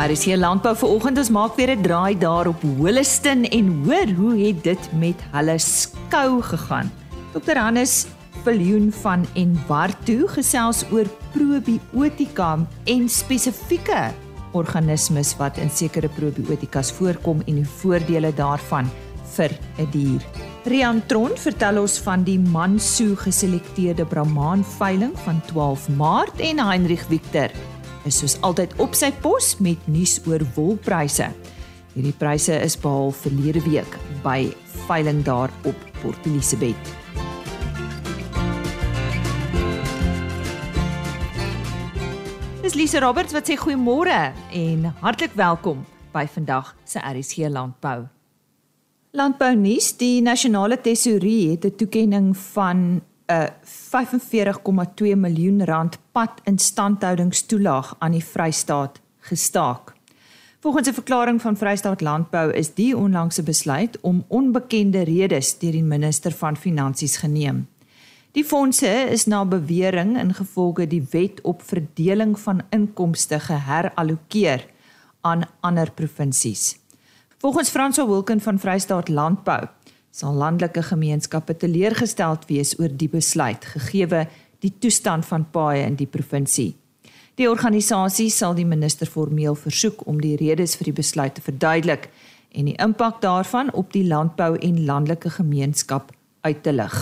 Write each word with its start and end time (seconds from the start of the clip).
Paris 0.00 0.22
hier 0.24 0.38
landbou 0.40 0.70
vanoggend 0.80 1.18
ons 1.20 1.28
maak 1.28 1.58
weer 1.58 1.70
'n 1.76 1.82
draai 1.84 2.16
daar 2.16 2.48
op 2.48 2.62
Holliston 2.78 3.44
en 3.44 3.66
hoor 3.84 4.08
hoe 4.16 4.36
het 4.46 4.62
dit 4.64 4.84
met 4.96 5.18
hulle 5.32 5.58
skou 5.58 6.40
gegaan. 6.42 6.88
Dr. 7.34 7.58
Hannes 7.58 8.06
Viljoen 8.44 8.92
van 8.92 9.26
Enwarto 9.34 10.26
gesels 10.26 10.84
oor 10.90 11.04
probiotika 11.32 12.58
en 12.84 13.08
spesifieke 13.08 14.14
organismes 14.52 15.36
wat 15.36 15.58
in 15.58 15.70
sekere 15.70 16.08
probiotikas 16.08 16.92
voorkom 16.92 17.42
en 17.46 17.54
die 17.54 17.68
voordele 17.68 18.32
daarvan 18.32 18.88
vir 19.36 19.50
'n 19.78 19.90
dier. 19.90 20.22
Rian 20.64 21.02
Tron 21.06 21.36
vertel 21.36 21.80
ons 21.80 21.98
van 21.98 22.24
die 22.24 22.38
Mansu 22.38 23.16
geselekteerde 23.16 24.04
Brahman 24.04 24.64
veiling 24.64 25.12
van 25.24 25.42
12 25.46 25.88
Maart 25.88 26.40
en 26.40 26.58
Heinrich 26.58 27.04
Victor 27.08 27.50
is 28.10 28.18
soos 28.22 28.36
altyd 28.46 28.74
op 28.82 28.96
sy 28.98 29.12
pos 29.22 29.54
met 29.62 29.78
nuus 29.90 30.18
oor 30.26 30.42
wolpryse. 30.56 31.28
Hierdie 31.94 32.14
pryse 32.18 32.54
is 32.62 32.76
behaal 32.78 33.12
verlede 33.14 33.62
week 33.66 33.98
by 34.24 34.50
veiling 34.88 35.22
daar 35.26 35.52
op 35.68 35.86
Port 36.00 36.26
Elizabeth. 36.26 36.94
Dis 42.64 42.76
Lise 42.78 43.00
Roberts 43.02 43.34
wat 43.34 43.50
sê 43.50 43.58
goeiemôre 43.58 44.18
en 44.54 44.90
hartlik 45.02 45.34
welkom 45.38 45.84
by 46.14 46.26
vandag 46.30 46.74
se 46.86 47.02
RSG 47.02 47.50
Landbou. 47.50 48.08
Landbou 49.14 49.54
nuus: 49.58 49.90
Die 49.98 50.22
nasionale 50.22 50.78
tesourie 50.78 51.50
het 51.50 51.64
'n 51.66 51.76
toekenning 51.76 52.36
van 52.36 53.02
'n 53.30 53.48
45,2 53.62 55.16
miljoen 55.16 55.64
rand 55.64 55.98
pad 56.12 56.30
instandhoudingstoelaag 56.44 57.94
aan 57.98 58.12
die 58.12 58.24
Vrystaat 58.24 59.00
gestaak. 59.20 59.94
Volgens 60.60 60.88
'n 60.88 60.92
verklaring 60.92 61.40
van 61.40 61.56
Vrystaat 61.56 62.00
Landbou 62.00 62.52
is 62.52 62.74
die 62.74 62.96
onlangse 62.96 63.42
besluit 63.42 64.00
om 64.00 64.24
onbekende 64.28 65.02
redes 65.02 65.58
deur 65.58 65.72
die 65.72 65.82
minister 65.82 66.32
van 66.32 66.56
Finansies 66.56 67.16
geneem. 67.16 67.68
Die 68.32 68.44
fondse 68.44 68.88
is 69.10 69.26
na 69.26 69.44
bewering 69.44 70.18
ingevolge 70.18 70.86
die 70.86 71.06
wet 71.10 71.40
op 71.40 71.62
verdeling 71.62 72.40
van 72.40 72.62
inkomste 72.70 73.40
geherallokeer 73.40 74.66
aan 75.20 75.42
ander 75.60 75.90
provinsies. 75.90 76.78
Volgens 77.38 77.68
Franso 77.68 78.06
Wilken 78.06 78.40
van 78.40 78.58
Vrystaat 78.58 79.08
Landbou 79.08 79.66
sal 80.10 80.34
landelike 80.34 80.82
gemeenskappe 80.82 81.56
teleurgesteld 81.56 82.46
wees 82.48 82.78
oor 82.78 82.90
die 82.92 83.08
besluit 83.08 83.64
gegeewe 83.64 84.26
die 84.60 84.72
toestand 84.78 85.26
van 85.26 85.46
paaie 85.50 85.86
in 85.86 85.96
die 85.96 86.10
provinsie. 86.10 86.74
Die 87.40 87.48
organisasie 87.48 88.28
sal 88.30 88.54
die 88.54 88.66
minister 88.68 89.08
formeel 89.08 89.56
versoek 89.56 90.04
om 90.06 90.20
die 90.20 90.34
redes 90.36 90.76
vir 90.76 90.90
die 90.90 90.98
besluit 90.98 91.38
te 91.38 91.44
verduidelik 91.44 92.10
en 92.52 92.68
die 92.68 92.76
impak 92.82 93.22
daarvan 93.22 93.70
op 93.72 93.94
die 93.94 94.04
landbou 94.04 94.56
en 94.58 94.84
landelike 94.84 95.30
gemeenskap 95.38 96.12
uit 96.44 96.62
te 96.62 96.72
lig. 96.72 96.98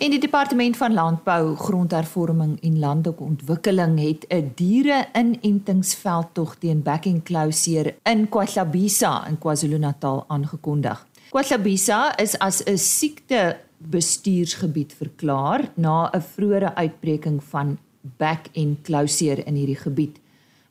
En 0.00 0.14
die 0.14 0.20
departement 0.20 0.76
van 0.76 0.94
landbou, 0.94 1.56
grondhervorming 1.56 2.56
en 2.62 2.78
landelike 2.78 3.22
ontwikkeling 3.22 3.98
het 4.00 4.24
'n 4.28 4.52
diere-inentingsveldtog 4.54 6.54
teen 6.58 6.82
backing 6.82 7.22
closure 7.22 7.94
in 8.02 8.28
KwaZulu-Natal 8.28 9.26
in 9.28 9.38
KwaZulu-Natal 9.38 10.24
aangekondig. 10.28 11.06
KwaZulu-Natal 11.30 12.18
is 12.18 12.34
as 12.38 12.58
'n 12.66 12.76
siekte 12.76 13.60
bestuursgebied 13.78 14.92
verklaar 14.92 15.70
na 15.76 16.10
'n 16.10 16.20
vroeëre 16.20 16.74
uitbreking 16.74 17.38
van 17.42 17.78
back 18.18 18.48
en 18.52 18.78
closure 18.82 19.44
in 19.44 19.54
hierdie 19.54 19.78
gebied. 19.78 20.18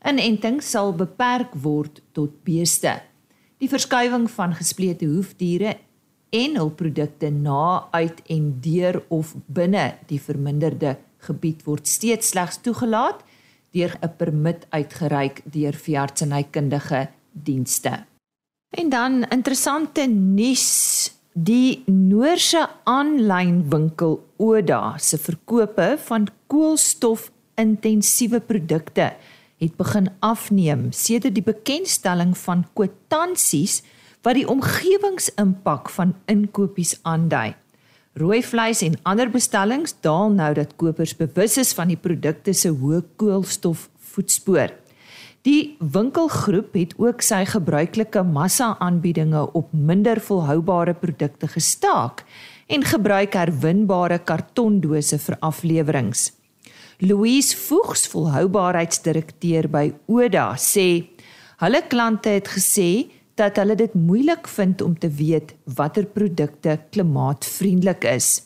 Inenting 0.03 0.61
sal 0.63 0.93
beperk 0.93 1.53
word 1.53 2.01
tot 2.11 2.43
beeste. 2.43 3.01
Die 3.57 3.69
verskuiwing 3.69 4.29
van 4.29 4.53
gesplete 4.53 5.05
hoefdiere 5.05 5.77
en 6.29 6.55
hul 6.55 6.69
produkte 6.69 7.29
na 7.29 7.87
uit 7.91 8.21
en 8.27 8.59
deur 8.59 9.03
of 9.07 9.35
binne 9.45 9.95
die 10.07 10.21
verminderde 10.21 10.97
gebied 11.17 11.63
word 11.63 11.87
steeds 11.87 12.27
slegs 12.27 12.57
toegelaat 12.61 13.23
deur 13.71 13.97
'n 14.01 14.15
permit 14.17 14.67
uitgereik 14.69 15.41
deur 15.45 15.73
veeartsenykundige 15.73 17.07
dienste. 17.31 18.08
En 18.69 18.89
dan 18.89 19.23
interessante 19.23 20.05
nuus. 20.05 21.11
Die 21.33 21.83
Noorse 21.85 22.69
aanlyn 22.83 23.69
winkel 23.69 24.19
Oda 24.37 24.97
se 24.97 25.17
verkope 25.17 25.97
van 26.03 26.27
koolstof-intensiewe 26.51 28.39
produkte 28.43 29.13
het 29.59 29.75
begin 29.77 30.09
afneem 30.25 30.91
sedert 30.91 31.35
die 31.37 31.43
bekendstelling 31.45 32.37
van 32.37 32.65
kwitansies 32.73 33.83
wat 34.25 34.35
die 34.35 34.47
omgewingsimpak 34.49 35.89
van 35.95 36.15
inkopies 36.27 36.99
aandui. 37.01 37.53
Rooi 38.19 38.43
vleis 38.43 38.81
en 38.83 38.99
ander 39.07 39.31
bestellings 39.31 39.95
daal 40.03 40.29
nou 40.35 40.53
dat 40.57 40.75
kopers 40.81 41.15
bewus 41.15 41.57
is 41.61 41.73
van 41.77 41.87
die 41.93 41.99
produkte 41.99 42.53
se 42.53 42.69
hoë 42.73 43.01
koolstofvoetspoor. 43.21 44.78
Die 45.47 45.77
winkelgroep 45.79 46.73
het 46.75 46.93
ook 46.99 47.21
sy 47.23 47.45
gebruikelike 47.47 48.25
massa-aanbiedinge 48.27 49.45
op 49.55 49.69
minder 49.71 50.19
volhoubare 50.19 50.93
produkte 50.93 51.47
gestaak 51.47 52.25
en 52.67 52.83
gebruik 52.83 53.37
herwinbare 53.39 54.19
kartondose 54.19 55.19
vir 55.23 55.37
afleweringe. 55.39 56.33
Louise 56.99 57.55
Voegs, 57.55 58.03
volhoubaarheidsdirekteur 58.11 59.69
by 59.71 59.85
Oda, 60.11 60.51
sê 60.59 61.07
hulle 61.63 61.81
klante 61.87 62.35
het 62.35 62.51
gesê 62.51 63.07
dat 63.39 63.55
hulle 63.61 63.77
dit 63.79 63.93
moeilik 63.95 64.47
vind 64.51 64.81
om 64.83 64.97
te 64.99 65.07
weet 65.07 65.55
watter 65.79 66.03
produkte 66.03 66.75
klimaatvriendelik 66.91 68.03
is. 68.11 68.41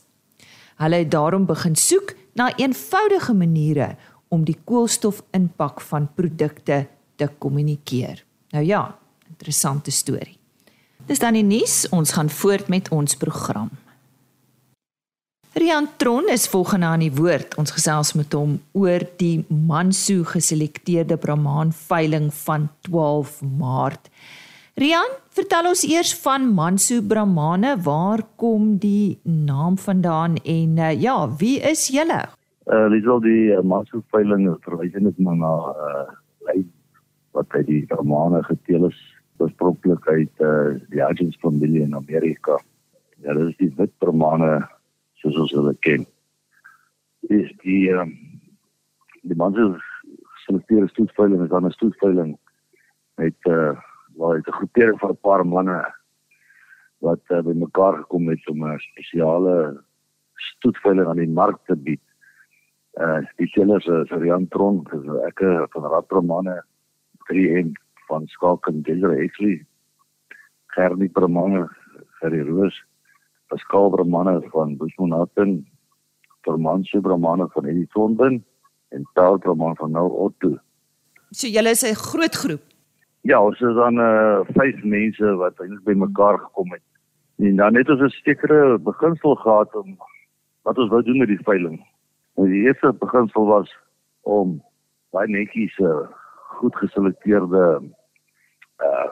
Hulle 0.77 1.01
het 1.01 1.09
daarom 1.09 1.49
begin 1.49 1.73
soek 1.75 2.13
na 2.37 2.51
eenvoudige 2.61 3.33
maniere 3.33 3.95
om 4.33 4.45
die 4.47 4.57
koolstofimpak 4.65 5.81
van 5.89 6.09
produkte 6.17 6.85
te 7.15 7.29
kommunikeer. 7.37 8.23
Nou 8.55 8.65
ja, 8.65 8.87
interessante 9.29 9.93
storie. 9.93 10.37
Dis 11.05 11.19
dan 11.19 11.35
die 11.35 11.45
nuus, 11.45 11.83
ons 11.91 12.13
gaan 12.15 12.31
voort 12.31 12.69
met 12.71 12.89
ons 12.95 13.17
program. 13.19 13.69
Rian 15.53 15.87
Tron 16.01 16.29
is 16.33 16.47
volgende 16.49 16.85
aan 16.89 17.03
die 17.03 17.11
woord. 17.13 17.53
Ons 17.61 17.75
gesels 17.75 18.15
met 18.17 18.33
hom 18.33 18.55
oor 18.73 19.03
die 19.19 19.43
Mansu 19.53 20.23
geselekteerde 20.25 21.19
Brahman 21.21 21.73
veiling 21.77 22.31
van 22.33 22.71
12 22.87 23.41
Maart. 23.59 24.09
Rian, 24.81 25.11
vertel 25.29 25.69
ons 25.69 25.83
eers 25.85 26.15
van 26.23 26.47
Mansu 26.57 27.03
Brahmane, 27.05 27.75
waar 27.85 28.23
kom 28.41 28.79
die 28.81 29.19
naam 29.21 29.77
vandaan 29.77 30.39
en 30.41 30.79
uh, 30.81 30.89
ja, 30.97 31.17
wie 31.37 31.59
is 31.61 31.85
julle? 31.93 32.23
Uh 32.63 32.87
dis 32.87 33.07
al 33.11 33.19
die 33.19 33.51
uh, 33.51 33.59
Mansu 33.59 33.99
veiling 34.13 34.45
verwys 34.63 34.93
net 34.95 35.17
maar 35.19 35.35
na 35.35 35.51
uh 35.85 36.03
lei 36.47 36.61
wat 37.35 37.49
by 37.51 37.59
die 37.67 37.81
Romane 37.89 38.39
geteel 38.47 38.87
is 38.87 38.99
oorspronklik 39.43 40.07
uit 40.07 40.43
uh 40.47 40.79
die 40.93 41.03
Agents 41.03 41.35
familie 41.41 41.81
in 41.83 41.95
Amerika. 41.95 42.55
Ja, 43.19 43.33
dit 43.35 43.49
is 43.49 43.57
die 43.59 43.73
wit 43.75 43.91
Romane 43.99 44.61
soos 45.19 45.41
ons 45.43 45.51
hulle 45.57 45.73
ken. 45.83 46.05
Dis 47.27 47.51
die 47.65 47.91
um, 47.91 48.13
die 49.27 49.35
Mansu 49.35 49.73
selekteerde 50.45 50.87
stoetveiling 50.93 51.43
is 51.43 51.51
dan 51.51 51.67
'n 51.67 51.75
stoetveiling 51.75 52.31
met 53.19 53.51
uh 53.51 53.75
waar 54.15 54.39
dit 54.39 54.47
'n 54.47 54.57
groepering 54.61 54.99
van 55.03 55.11
'n 55.11 55.21
paar 55.27 55.43
manne 55.43 55.83
wat 57.03 57.23
uh, 57.27 57.43
bymekaar 57.43 57.97
gekom 58.07 58.31
het 58.31 58.47
om 58.47 58.63
'n 58.63 58.79
spesiale 58.79 59.83
stoetveiling 60.35 61.07
aan 61.07 61.19
die 61.19 61.35
mark 61.41 61.59
te 61.67 61.75
bied 61.75 62.12
uh 63.01 63.21
die 63.37 63.47
sellers 63.47 63.85
is 63.85 64.11
Rian 64.11 64.47
Tron, 64.47 64.83
ek 65.27 65.39
van 65.73 65.89
Radpromane 65.93 66.63
3M 67.29 67.71
van 68.07 68.27
Skalken 68.27 68.81
Diller 68.83 69.17
Exley. 69.17 69.65
Gernie 70.75 71.09
Promane 71.09 71.67
vir 72.19 72.29
die 72.29 72.43
Roos. 72.47 72.75
Pascal 73.49 73.89
Promane 73.93 74.41
van 74.51 74.77
Bushmonaten. 74.77 75.63
Forman 76.43 76.83
Subramane 76.83 77.47
van 77.53 77.65
Edithonben 77.65 78.43
en 78.89 79.07
Taal 79.13 79.37
Promane 79.37 79.75
van 79.79 79.91
Nou 79.91 80.09
Otto. 80.27 80.57
So 81.31 81.47
julle 81.47 81.69
is 81.69 81.83
'n 81.83 81.95
groot 81.95 82.35
groep. 82.35 82.61
Ja, 83.21 83.41
ons 83.43 83.61
is 83.61 83.75
dan 83.75 83.97
uh 83.97 84.43
vyf 84.57 84.83
mense 84.83 85.35
wat 85.35 85.59
eintlik 85.59 85.83
bymekaar 85.83 86.37
gekom 86.39 86.71
het. 86.71 86.83
En 87.37 87.55
dan 87.55 87.75
het 87.75 87.89
ons 87.89 88.01
'n 88.01 88.09
sekere 88.09 88.77
beginsel 88.79 89.35
gehad 89.35 89.75
om 89.75 89.97
wat 90.63 90.77
ons 90.77 90.89
wou 90.89 91.03
doen 91.03 91.17
met 91.17 91.27
die 91.27 91.43
veiling. 91.43 91.79
Nou 92.35 92.49
die 92.49 92.63
eerste 92.67 92.93
beginsel 92.93 93.45
was 93.45 93.71
om 94.21 94.57
baie 95.13 95.29
netjies 95.29 95.77
uh, 95.77 96.07
goed 96.59 96.75
geselekteerde 96.75 97.65
uh 98.83 99.09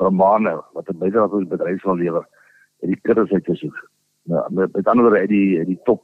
romane 0.00 0.56
wat 0.72 0.88
'n 0.88 0.98
bydrae 0.98 1.28
tot 1.28 1.44
die 1.44 1.52
bedryf 1.52 1.80
sal 1.80 1.96
lewer 1.96 2.24
en 2.80 2.88
die 2.88 3.00
kuddes 3.06 3.30
uit 3.30 3.44
te 3.44 3.54
soek. 3.54 3.76
Nou 4.22 4.42
met, 4.50 4.72
met 4.72 4.86
ander 4.88 5.04
woorde 5.04 5.20
uit 5.20 5.28
die 5.28 5.58
uit 5.58 5.66
die 5.66 5.82
top 5.84 6.02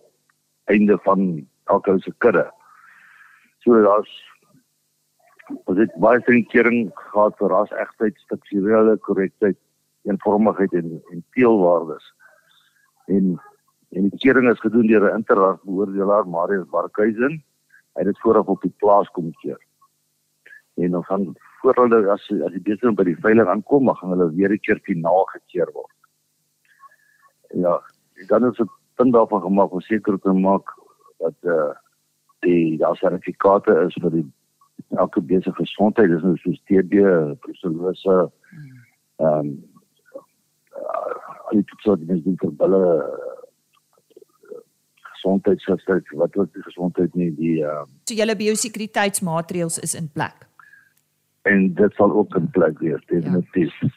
einde 0.65 0.99
van 1.03 1.49
elke 1.65 1.99
se 1.99 2.13
kudde. 2.19 2.53
So 3.59 3.83
daar's 3.83 4.13
Ons 5.65 5.79
het 5.81 5.95
baie 5.97 6.21
drinkering 6.27 6.91
gehad 6.95 7.37
vir 7.41 7.53
ras 7.53 7.71
egtheid, 7.83 8.17
strukturele 8.27 8.97
korrektheid, 9.07 9.57
eenvormigheid 10.09 10.75
en 10.77 10.99
en 11.13 11.25
teelwaardes. 11.37 12.05
En 13.07 13.39
en 13.97 14.09
die 14.09 14.21
kering 14.23 14.49
is 14.51 14.61
gedoen 14.61 14.87
deur 14.87 15.09
'n 15.11 15.17
interras 15.17 15.61
beoordelaar 15.65 16.29
Marius 16.29 16.69
Barkhuizen. 16.69 17.43
Hy 17.95 18.05
het 18.05 18.07
dit 18.07 18.21
vooraf 18.21 18.47
op 18.47 18.63
die 18.63 18.75
plaas 18.77 19.09
kom 19.09 19.33
keer. 19.43 19.61
En 20.77 20.91
dan 20.91 21.05
gaan 21.05 21.35
voor 21.61 21.75
hulle 21.75 22.11
as 22.11 22.31
as 22.47 22.53
die 22.53 22.63
beeste 22.63 22.93
by 22.93 23.05
die 23.05 23.21
veiling 23.21 23.49
aankom, 23.49 23.87
dan 23.87 23.97
gaan 23.97 24.11
hulle 24.11 24.35
weer 24.35 24.53
'n 24.53 24.61
keer 24.61 24.81
finaal 24.83 25.25
gekeer 25.25 25.71
word. 25.73 25.95
Ja, 27.49 27.83
dan 28.27 28.45
is 28.51 28.57
dit 28.57 28.71
punt 28.95 29.13
daarvan 29.13 29.43
gemaak 29.43 29.73
om 29.73 29.81
seker 29.81 30.19
te 30.19 30.33
maak 30.33 30.67
dat 31.19 31.35
eh 31.43 31.51
uh, 31.51 31.75
die 32.39 32.79
daar 32.79 32.97
sertifikate 32.97 33.73
is 33.87 33.97
vir 34.03 34.11
die 34.11 34.27
elke 34.97 35.21
besige 35.21 35.55
gesondheid 35.55 36.11
dis 36.11 36.23
nou 36.23 36.37
soos 36.37 36.61
TB, 36.71 36.93
brucellose 37.41 38.31
ehm 39.17 39.39
um, 39.39 39.65
al 41.49 41.57
die 41.57 41.65
soort 41.83 42.07
dinge 42.07 42.23
doen 42.23 42.37
vir 42.39 42.53
hulle 42.59 42.83
gesondheidsgestel 45.29 46.01
wat 46.19 46.35
wat 46.35 46.53
die 46.55 46.63
gesondheid 46.63 47.15
nie 47.15 47.31
die 47.37 47.63
um, 47.63 47.89
so 48.09 48.17
julle 48.17 48.37
biosekuriteitsmaatreëls 48.37 49.79
is 49.85 49.95
in 49.95 50.09
plek. 50.09 50.47
En 51.49 51.75
dit 51.75 51.95
sal 51.97 52.13
ook 52.13 52.35
in 52.37 52.51
plek 52.51 52.79
wees 52.79 53.05
definitief. 53.07 53.75
Ja. 53.81 53.89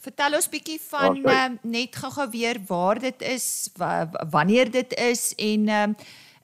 Vertel 0.00 0.38
ons 0.38 0.48
bietjie 0.48 0.78
van 0.80 1.18
uh, 1.28 1.50
net 1.62 1.96
gou-gou 1.96 2.30
weer 2.32 2.56
waar 2.68 2.98
dit 2.98 3.22
is, 3.22 3.68
wanneer 4.30 4.70
dit 4.70 4.94
is 4.96 5.34
en 5.36 5.68
uh, 5.68 5.82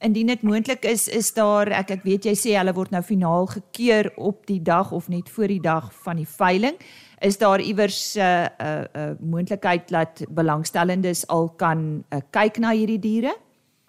indien 0.04 0.28
dit 0.28 0.42
moontlik 0.44 0.84
is, 0.84 1.06
is 1.08 1.32
daar 1.32 1.70
ek 1.72 1.94
ek 1.96 2.04
weet 2.04 2.28
jy 2.28 2.34
sê 2.36 2.52
hulle 2.58 2.74
word 2.76 2.92
nou 2.92 3.00
finaal 3.02 3.48
gekeur 3.48 4.10
op 4.16 4.44
die 4.50 4.60
dag 4.60 4.92
of 4.92 5.08
net 5.08 5.30
voor 5.32 5.48
die 5.48 5.62
dag 5.62 5.88
van 6.04 6.20
die 6.20 6.28
veiling. 6.28 6.76
Is 7.24 7.40
daar 7.40 7.64
iewers 7.64 8.16
'n 8.16 8.20
uh, 8.20 8.44
'n 8.44 8.66
uh, 8.66 9.08
uh, 9.08 9.16
moontlikheid 9.20 9.88
dat 9.88 10.22
belangstellendes 10.28 11.26
al 11.26 11.48
kan 11.48 12.04
uh, 12.12 12.20
kyk 12.30 12.58
na 12.58 12.76
hierdie 12.76 13.00
diere? 13.00 13.32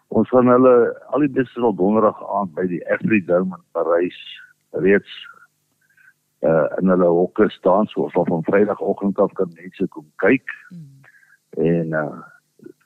Ons 0.07 0.29
gaan 0.29 0.47
hulle 0.47 0.75
al 1.11 1.25
die 1.25 1.33
dis 1.35 1.57
op 1.57 1.77
donderdag 1.77 2.19
aand 2.39 2.53
by 2.55 2.67
die 2.67 2.83
Afridome 2.93 3.57
in 3.57 3.65
Parys 3.71 4.19
reeds 4.71 5.17
uh 6.45 6.67
in 6.77 6.91
hulle 6.93 7.09
hokke 7.09 7.49
staan 7.49 7.87
so 7.89 8.05
of 8.05 8.13
van 8.13 8.43
Vrydagoggend 8.45 9.19
af 9.19 9.33
kan 9.33 9.51
mense 9.55 9.87
kom 9.87 10.05
kyk. 10.23 10.47
Mm. 10.69 11.05
En 11.57 11.87
uh 11.87 12.23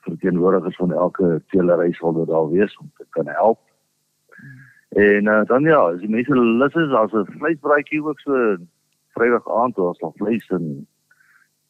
verteenwoordigers 0.02 0.76
van 0.76 0.92
elke 0.92 1.42
teelery 1.52 1.92
sal 1.92 2.12
dit 2.12 2.26
daar 2.26 2.50
wees 2.50 2.76
om 2.76 2.90
te 2.96 3.06
kan 3.10 3.28
help. 3.28 3.60
Mm. 4.36 4.70
En 4.92 5.26
uh, 5.26 5.44
dan 5.44 5.62
ja, 5.62 5.78
as 5.78 6.00
die 6.00 6.08
mense 6.08 6.34
lus 6.36 6.74
is, 6.74 6.92
as 6.92 7.12
'n 7.12 7.24
vleisbraaitjie 7.38 8.02
ook 8.04 8.20
so 8.20 8.56
Vrydag 9.16 9.48
aand 9.48 9.78
of 9.78 9.96
so 9.96 10.12
vleis 10.16 10.48
en 10.48 10.86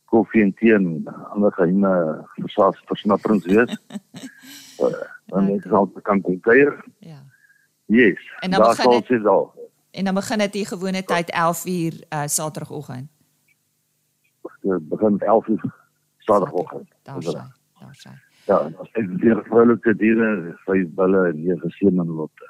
koffie 0.04 0.42
en 0.42 0.54
tee 0.54 0.74
en 0.74 1.04
ander 1.30 1.52
geheime 1.52 2.26
versnapperings 2.86 3.46
wees. 3.46 3.78
uh, 4.82 5.06
dan 5.32 5.48
net 5.48 5.64
sal 5.68 5.88
kan 6.02 6.20
kom 6.20 6.40
kuier. 6.40 6.76
Ja. 6.98 7.20
Yes. 7.86 8.20
En 8.40 8.50
dan 8.50 8.60
begin 8.60 9.02
dit 9.08 9.26
al. 9.26 9.70
En 9.90 10.04
dan 10.04 10.14
begin 10.14 10.38
dit 10.38 10.52
die 10.52 10.66
gewone 10.66 11.04
tyd 11.04 11.30
11 11.30 11.66
uur 11.66 11.92
uh, 11.92 12.22
Saterdagoggend. 12.26 13.08
Dit 14.60 14.88
begin 14.88 15.18
11 15.18 15.46
uur 15.48 15.64
Saterdagoggend. 16.18 16.88
Daar 17.02 17.22
sê. 17.22 17.42
Daar 17.80 17.96
sê. 18.04 18.12
Ja, 18.44 18.58
as 18.82 18.90
ek 18.98 19.10
die 19.22 19.34
vrolike 19.46 19.94
diere, 20.00 20.56
vyf 20.66 20.88
bulle 20.98 21.28
en 21.30 21.42
nege 21.44 21.70
semenlotte. 21.76 22.48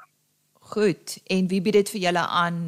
Goed. 0.73 1.19
En 1.29 1.47
wie 1.51 1.61
bied 1.61 1.77
dit 1.77 1.91
vir 1.93 2.05
julle 2.07 2.23
aan, 2.41 2.59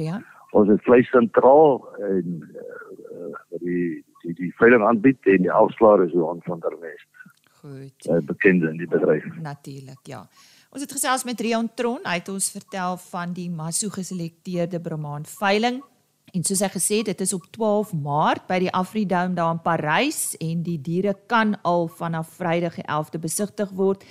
Rian? 0.00 0.24
Ons 0.56 0.72
het 0.72 0.82
vleis 0.82 1.06
sentraal 1.14 1.78
en 2.08 2.40
uh, 2.42 3.34
die 3.62 4.02
die 4.24 4.34
die 4.36 4.50
veiling 4.58 4.82
aanbied 4.84 5.28
en 5.32 5.46
die 5.46 5.52
afslaer 5.52 6.02
is 6.04 6.16
Johan 6.16 6.42
van 6.48 6.60
der 6.64 6.74
West. 6.82 7.19
Goed. 7.60 8.06
Uh, 8.08 8.22
bekende 8.24 8.70
in 8.70 8.78
die 8.80 8.88
bedryf. 8.88 9.24
Natuurlik, 9.42 10.00
ja. 10.08 10.24
Ons 10.70 10.84
het 10.86 10.92
gesels 10.92 11.26
met 11.28 11.40
Rian 11.40 11.68
Tron. 11.76 12.00
Hy 12.06 12.20
het 12.22 12.28
ons 12.32 12.50
vertel 12.54 12.96
van 13.10 13.34
die 13.36 13.50
Maso 13.52 13.90
geselekteerde 13.92 14.80
Brahman 14.80 15.26
veiling. 15.28 15.82
En 16.30 16.46
soos 16.46 16.62
hy 16.62 16.70
gesê 16.70 17.00
het, 17.00 17.10
dit 17.10 17.24
is 17.26 17.34
op 17.34 17.48
12 17.52 17.92
Maart 18.00 18.46
by 18.48 18.60
die 18.62 18.72
Afridome 18.72 19.34
daar 19.34 19.56
in 19.56 19.62
Parys 19.64 20.36
en 20.38 20.62
die 20.62 20.78
diere 20.78 21.16
kan 21.28 21.56
al 21.66 21.88
vanaf 21.90 22.36
Vrydag 22.38 22.78
die 22.78 22.86
11de 22.86 23.20
besigtig 23.26 23.74
word 23.74 24.06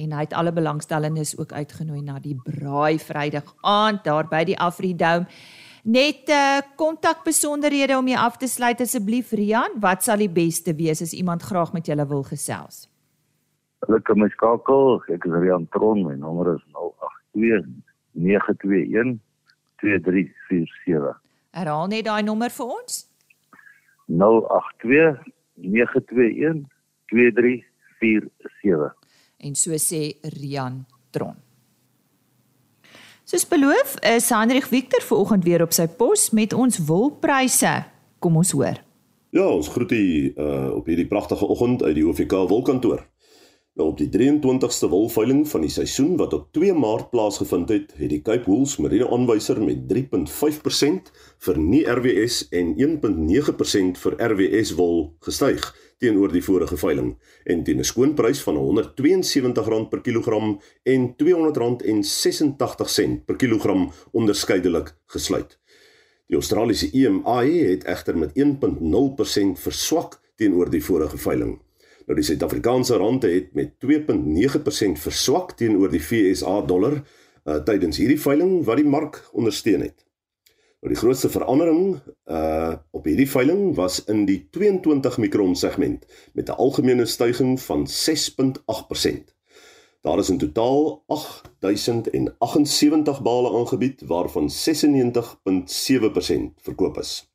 en 0.00 0.12
hy 0.12 0.26
het 0.26 0.36
alle 0.36 0.52
belangstellendes 0.52 1.34
ook 1.38 1.52
uitgenooi 1.52 2.02
na 2.04 2.18
die 2.20 2.36
braai 2.36 3.00
Vrydag 3.00 3.48
aand 3.64 4.04
daar 4.04 4.28
by 4.28 4.44
die 4.48 4.58
Afridome. 4.58 5.26
Net 5.82 6.28
uh 6.30 6.60
kontak 6.78 7.24
besonderhede 7.24 7.96
om 7.98 8.06
jy 8.06 8.20
af 8.20 8.36
te 8.38 8.46
sluit 8.46 8.80
asseblief 8.80 9.32
Rian, 9.32 9.80
wat 9.80 10.04
sal 10.04 10.20
die 10.22 10.30
beste 10.30 10.76
wees 10.78 11.02
as 11.02 11.16
iemand 11.16 11.42
graag 11.42 11.72
met 11.72 11.88
julle 11.88 12.06
wil 12.06 12.22
gesels? 12.22 12.91
Hulle 13.86 13.98
kan 14.06 14.18
my 14.20 14.28
skakel. 14.30 15.00
Ek 15.10 15.24
is 15.26 15.34
Rian 15.34 15.66
Tron. 15.74 16.04
My 16.06 16.14
nommer 16.14 16.54
is 16.54 16.62
082 17.34 17.66
921 18.14 19.18
2347. 19.82 21.14
Herhaal 21.52 21.88
net 21.90 22.06
daai 22.06 22.22
nommer 22.22 22.52
vir 22.54 22.74
ons. 22.78 23.00
082 24.06 25.18
921 25.56 26.62
2347. 27.10 28.92
En 29.42 29.58
so 29.58 29.78
sê 29.82 30.02
Rian 30.38 30.84
Tron. 31.10 31.34
Soos 33.26 33.46
beloof, 33.48 33.96
is 34.06 34.28
Hendrik 34.30 34.66
Victor 34.70 35.02
vanoggend 35.02 35.44
weer 35.44 35.62
op 35.62 35.74
sy 35.74 35.86
pos 35.88 36.30
met 36.36 36.52
ons 36.52 36.78
wolpryse. 36.86 37.70
Kom 38.22 38.36
ons 38.38 38.50
hoor. 38.54 38.78
Ja, 39.32 39.46
ons 39.48 39.70
groet 39.72 39.94
u 39.96 40.02
uh, 40.36 40.74
op 40.76 40.90
hierdie 40.90 41.08
pragtige 41.08 41.46
oggend 41.48 41.82
uit 41.82 41.94
die 41.96 42.04
OVK 42.06 42.34
wolkantoor. 42.50 43.06
Nou 43.72 43.86
op 43.88 43.96
die 43.96 44.10
23ste 44.12 44.90
wolveiling 44.92 45.46
van 45.48 45.62
die 45.64 45.72
seisoen 45.72 46.18
wat 46.20 46.34
op 46.36 46.50
2 46.52 46.74
Maart 46.76 47.08
plaasgevind 47.10 47.70
het, 47.72 47.94
het 47.96 48.10
die 48.12 48.20
Cape 48.20 48.44
Wools 48.44 48.76
Merino 48.76 49.08
aanwyser 49.16 49.56
met 49.64 49.88
3.5% 49.88 51.08
vir 51.46 51.56
nie 51.56 51.80
RWS 51.88 52.52
en 52.52 52.76
1.9% 52.76 53.96
vir 54.02 54.12
RWS 54.28 54.76
wol 54.76 55.16
gestyg 55.24 55.72
teenoor 56.04 56.28
die 56.36 56.44
vorige 56.44 56.76
veiling 56.76 57.16
en 57.48 57.64
teen 57.64 57.80
'n 57.80 57.90
skoonprys 57.92 58.44
van 58.44 58.60
R172 58.60 59.88
per 59.88 60.04
kilogram 60.04 60.60
en 60.84 61.16
R200.86 61.16 63.24
per 63.24 63.36
kilogram 63.36 63.90
onderskeidelik 64.12 64.92
gesluit. 65.06 65.58
Die 66.28 66.36
Australiese 66.36 66.92
EMI 66.92 67.72
het 67.72 67.84
egter 67.84 68.18
met 68.18 68.30
1.0% 68.36 69.58
verswak 69.58 70.20
teenoor 70.36 70.70
die 70.70 70.84
vorige 70.84 71.18
veiling. 71.18 71.60
Nou 72.12 72.20
die 72.20 72.28
Suid-Afrikaanse 72.28 72.98
rand 73.00 73.24
het 73.24 73.54
met 73.56 73.70
2.9% 73.80 75.00
verswak 75.00 75.56
teenoor 75.56 75.88
die 75.88 76.04
FSA 76.04 76.60
dollar 76.68 77.00
uh, 77.00 77.56
tydens 77.64 77.96
hierdie 77.96 78.20
veiling 78.20 78.60
wat 78.66 78.76
die 78.76 78.84
mark 78.84 79.30
ondersteun 79.32 79.80
het. 79.80 80.04
Nou 80.84 80.92
die 80.92 81.00
grootste 81.00 81.32
verandering 81.32 81.96
uh 82.28 82.76
op 82.92 83.08
hierdie 83.08 83.32
veiling 83.32 83.72
was 83.78 84.04
in 84.12 84.26
die 84.28 84.44
22 84.52 85.16
mikron 85.24 85.56
segment 85.56 86.04
met 86.36 86.52
'n 86.52 86.60
algemene 86.66 87.08
styging 87.08 87.56
van 87.60 87.88
6.8%. 87.88 89.32
Daar 90.04 90.18
is 90.18 90.28
in 90.28 90.38
totaal 90.38 91.04
8078 91.06 93.22
bale 93.22 93.58
aangebied 93.58 94.02
waarvan 94.04 94.50
96.7% 94.50 94.54
verkoop 96.60 96.98
is. 96.98 97.32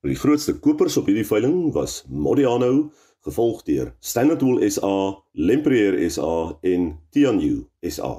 Nou 0.00 0.14
die 0.14 0.22
grootste 0.22 0.58
kopers 0.58 0.96
op 0.96 1.06
hierdie 1.12 1.26
veiling 1.26 1.72
was 1.72 2.04
Modiano 2.08 2.90
gevolg 3.26 3.64
deur 3.66 3.94
Standard 4.00 4.42
Wool 4.42 4.62
SA, 4.70 5.22
Lempriere 5.32 6.10
SA 6.10 6.56
en 6.62 6.98
Tianyu 7.12 7.66
SA. 7.82 8.12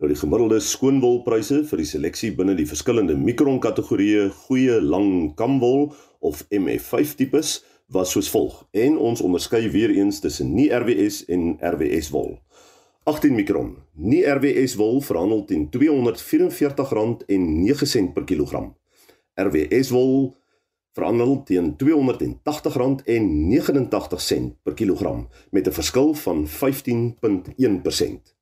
Nou 0.00 0.10
die 0.10 0.18
gemiddelde 0.18 0.60
skoonwolpryse 0.60 1.62
vir 1.68 1.78
die 1.80 1.88
seleksie 1.88 2.32
binne 2.36 2.56
die 2.58 2.68
verskillende 2.68 3.16
mikron 3.16 3.60
kategorieë 3.62 4.28
goeie 4.46 4.80
lang 4.82 5.34
kamwol 5.38 5.94
of 6.20 6.44
MF5 6.50 7.14
tipes 7.20 7.60
was 7.94 8.12
soos 8.12 8.28
volg 8.32 8.64
en 8.74 8.98
ons 8.98 9.22
onderskei 9.24 9.68
weer 9.72 9.90
eens 9.94 10.20
tussen 10.24 10.54
nie 10.56 10.70
RWS 10.74 11.24
en 11.32 11.42
RWS 11.62 12.10
wol. 12.14 12.30
18 13.04 13.36
mikron. 13.36 13.76
Nie 14.00 14.24
RWS 14.24 14.78
wol 14.80 15.02
verhandel 15.04 15.44
teen 15.44 15.68
R244.9 15.68 18.16
per 18.16 18.24
kilogram. 18.24 18.72
RWS 19.36 19.92
wol 19.92 20.32
verhandel 20.94 21.42
teen 21.42 21.76
R280.89 21.76 24.54
per 24.62 24.74
kilogram 24.74 25.28
met 25.50 25.66
'n 25.66 25.72
verskil 25.72 26.14
van 26.14 26.46
15.1%. 26.46 28.34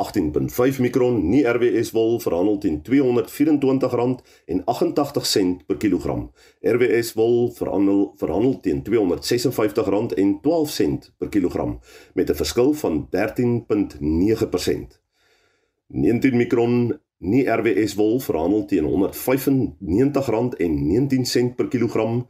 18.5 0.00 0.80
mikron 0.80 1.28
nie 1.28 1.44
RWS 1.44 1.90
wol 1.92 2.16
verhandel 2.24 2.56
teen 2.58 2.80
R224.88 2.80 5.60
per 5.66 5.76
kilogram. 5.76 6.30
RWS 6.60 7.12
wol 7.18 7.52
verhandel 7.52 8.14
verhandel 8.16 8.60
teen 8.60 8.80
R256.12 8.80 8.84
per 11.18 11.28
kilogram 11.28 11.78
met 12.14 12.30
'n 12.30 12.34
verskil 12.34 12.72
van 12.72 13.08
13.9%. 13.10 15.00
19 15.86 16.36
mikron 16.36 17.00
Nie 17.20 17.44
RWS 17.44 18.00
wol 18.00 18.16
verhandel 18.24 18.64
teen 18.64 18.88
R195.19 18.88 21.52
per 21.56 21.68
kilogram. 21.68 22.28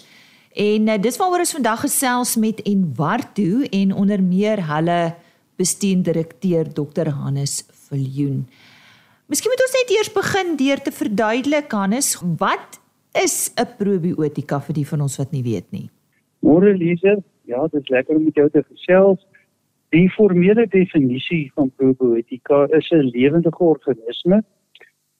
en 0.58 0.88
uh, 0.90 0.96
dis 0.98 1.20
waaroor 1.22 1.44
ons 1.44 1.52
vandag 1.54 1.84
gesels 1.84 2.32
met 2.42 2.64
Enwarto 2.66 3.68
en 3.70 3.92
onder 3.94 4.24
meer 4.26 4.64
hulle 4.66 4.98
bestuurdirekteur 5.62 6.72
Dr 6.74 7.12
Hannes 7.20 7.60
Viljoen. 7.84 8.48
Miskien 9.30 9.54
moet 9.54 9.66
ons 9.68 9.78
net 9.78 9.94
eers 9.94 10.10
begin 10.18 10.58
deur 10.64 10.82
te 10.82 10.96
verduidelik 11.04 11.78
Hannes, 11.78 12.16
wat 12.42 12.82
is 13.14 13.54
'n 13.54 13.78
probiotika 13.78 14.58
vir 14.58 14.74
die 14.74 14.88
van 14.90 15.06
ons 15.06 15.20
wat 15.22 15.30
nie 15.38 15.46
weet 15.46 15.70
nie? 15.70 15.90
Môre 16.42 16.74
Lise, 16.74 17.22
ja, 17.46 17.62
dit 17.68 17.82
is 17.82 17.94
lekker 17.94 18.16
om 18.16 18.24
met 18.24 18.34
jou 18.42 18.50
te 18.50 18.66
gesels. 18.74 19.22
Die 19.94 20.10
formele 20.10 20.64
definisie 20.68 21.52
van 21.54 21.72
probiotika 21.78 22.68
is 22.78 22.90
'n 22.90 23.10
lewendige 23.16 23.64
organisme 23.64 24.44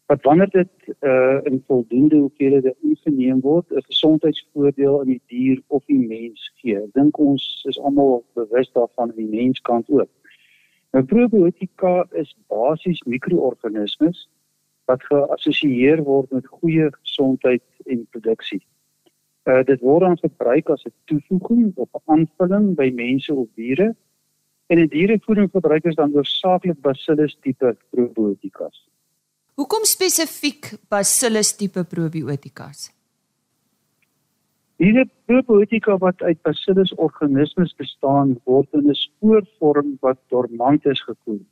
wat 0.06 0.22
wanneer 0.22 0.50
dit 0.50 0.96
uh, 1.00 1.40
in 1.44 1.64
voldoende 1.68 2.16
hoeveelhede 2.16 2.76
ingeneem 2.82 3.40
word, 3.42 3.70
'n 3.70 3.84
gesondheidsvoordeel 3.86 5.00
aan 5.00 5.06
die 5.06 5.22
dier 5.28 5.62
of 5.68 5.86
die 5.86 6.08
mens 6.08 6.52
gee. 6.56 6.78
Ek 6.78 6.94
dink 6.94 7.18
ons 7.18 7.66
is 7.70 7.80
almal 7.80 8.26
bewus 8.34 8.72
daarvan 8.72 9.10
aan 9.10 9.16
die 9.16 9.30
menskant 9.42 9.90
ook. 9.90 10.10
Nou 10.92 11.06
probiotika 11.06 12.08
is 12.12 12.36
basies 12.48 13.02
mikroorganismes 13.02 14.30
wat 14.86 15.04
geassosieer 15.04 16.02
word 16.04 16.32
met 16.32 16.48
goeie 16.48 16.90
gesondheid 17.02 17.64
en 17.86 18.08
produksie. 18.10 18.66
Uh 19.46 19.62
dit 19.64 19.80
word 19.80 20.02
dan 20.02 20.18
gebruik 20.18 20.70
as 20.70 20.86
'n 20.86 20.94
toevoeging 21.06 21.72
of 21.76 21.90
'n 21.94 22.02
aanvulling 22.06 22.76
by 22.76 22.90
mense 22.96 23.34
of 23.34 23.48
diere. 23.56 23.96
En 24.68 24.80
in 24.80 24.88
dierevoeding 24.88 25.52
gebruik 25.52 25.86
ons 25.86 25.96
dan 26.00 26.12
hoofsaaklik 26.16 26.82
Bacillus 26.82 27.38
tipe 27.42 27.76
probiotikas. 27.92 28.88
Hoekom 29.60 29.86
spesifiek 29.86 30.72
Bacillus 30.90 31.54
tipe 31.56 31.84
probiotikas? 31.84 32.92
Hierdie 34.82 35.06
probiotika 35.30 35.98
wat 36.02 36.22
uit 36.22 36.42
Bacillus 36.42 36.94
organismes 36.96 37.76
bestaan, 37.78 38.38
word 38.46 38.68
in 38.74 38.90
'n 38.90 38.96
spoorvorm 38.96 39.98
wat 40.02 40.20
dormant 40.30 40.86
is 40.86 41.02
gekoel. 41.02 41.44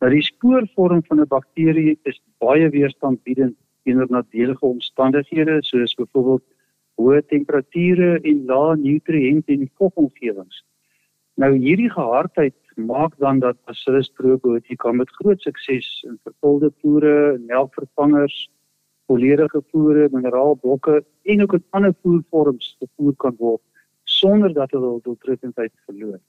Nou 0.00 0.10
die 0.10 0.22
spoorvorm 0.22 1.02
van 1.08 1.20
'n 1.20 1.28
bakterie 1.28 1.98
is 2.04 2.20
baie 2.38 2.68
weerstandbiedend 2.68 3.56
teenoor 3.84 4.10
nadelige 4.10 4.66
omstandighede 4.66 5.58
soos 5.62 5.94
byvoorbeeld 5.94 6.44
hoë 7.00 7.20
temperature 7.28 8.20
en 8.22 8.44
lae 8.46 8.76
nutriënte 8.76 9.52
en 9.52 9.70
vogomgewings. 9.78 10.64
Nou 11.34 11.50
hierdie 11.58 11.90
gehardheid 11.90 12.54
maak 12.76 13.16
dan 13.18 13.38
dat 13.42 13.56
Bacillus 13.66 14.08
probiotika 14.08 14.92
met 14.92 15.10
groot 15.10 15.40
sukses 15.42 16.02
in 16.06 16.18
vervulde 16.22 16.70
voere, 16.80 17.38
melkvervangers, 17.46 18.50
volledige 19.06 19.62
voere, 19.70 20.08
mineraalblokke 20.12 21.04
en 21.22 21.42
ook 21.42 21.52
in 21.52 21.64
ander 21.70 21.94
voervorms 22.02 22.76
gevoer 22.78 23.16
kan 23.16 23.34
word 23.38 23.62
sonder 24.04 24.52
dat 24.54 24.70
hulle 24.70 24.86
hul 24.86 25.00
doeltreffendheid 25.02 25.72
verloor. 25.86 26.20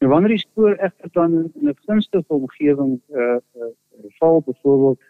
Nou 0.00 0.12
wanneer 0.12 0.32
die 0.36 0.44
spoor 0.44 0.76
egter 0.76 1.12
dan 1.12 1.34
in 1.54 1.68
'n 1.68 1.76
gunstige 1.84 2.32
omgewing 2.32 3.00
uh, 3.10 3.36
uh 3.56 3.72
val 4.18 4.40
byvoorbeeld 4.46 5.02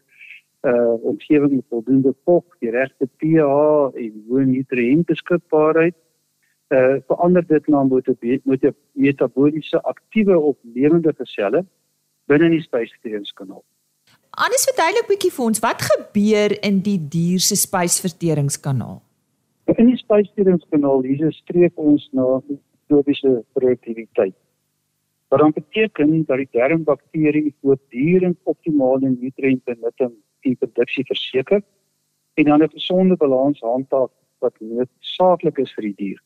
uh 0.63 0.95
omgewing 1.03 1.53
met 1.53 1.65
voldoende 1.69 2.15
vog, 2.25 2.45
die 2.59 2.71
regte 2.71 3.09
pH 3.17 3.95
en 4.03 4.13
hoë 4.29 4.45
nutriënte 4.45 5.13
beskikbaarheid 5.13 5.95
uh 6.75 6.99
verander 7.07 7.47
dit 7.47 7.69
na 7.69 7.85
metaboliese 8.93 9.83
aktiewe 9.83 10.39
of 10.39 10.57
lewende 10.75 11.13
selle 11.23 11.65
binne 12.27 12.51
die 12.51 12.63
spysverteringskanaal. 12.63 13.63
Anders 14.37 14.67
verduidelik 14.69 15.07
bietjie 15.09 15.31
vir 15.33 15.45
ons 15.47 15.63
wat 15.65 15.83
gebeur 15.83 16.55
in 16.67 16.83
die 16.83 16.99
dier 16.99 17.41
se 17.41 17.57
spysverteringskanaal. 17.57 18.99
In 19.77 19.93
die 19.93 20.01
spysverteringskanaal 20.01 21.07
hier 21.07 21.33
streef 21.33 21.73
ons 21.77 22.09
na 22.13 22.41
mikrobiese 22.49 23.45
produktiwiteit. 23.55 24.35
Wat 25.31 25.41
dan 25.41 25.55
beteken 25.55 26.25
dat 26.27 26.39
die 26.43 26.51
darmbakterie 26.53 27.55
voortdurend 27.63 28.39
optimale 28.45 29.09
nutriënte 29.15 29.75
nutting 29.81 30.13
en 30.47 30.59
produksie 30.61 31.05
verseker 31.07 31.63
en 32.35 32.45
dan 32.45 32.63
'n 32.63 32.71
gesonde 32.71 33.17
balans 33.17 33.61
handhaaf 33.61 34.11
wat 34.39 34.55
noodsaaklik 34.61 35.59
is 35.59 35.73
vir 35.75 35.83
die 35.83 35.97
dier. 35.97 36.21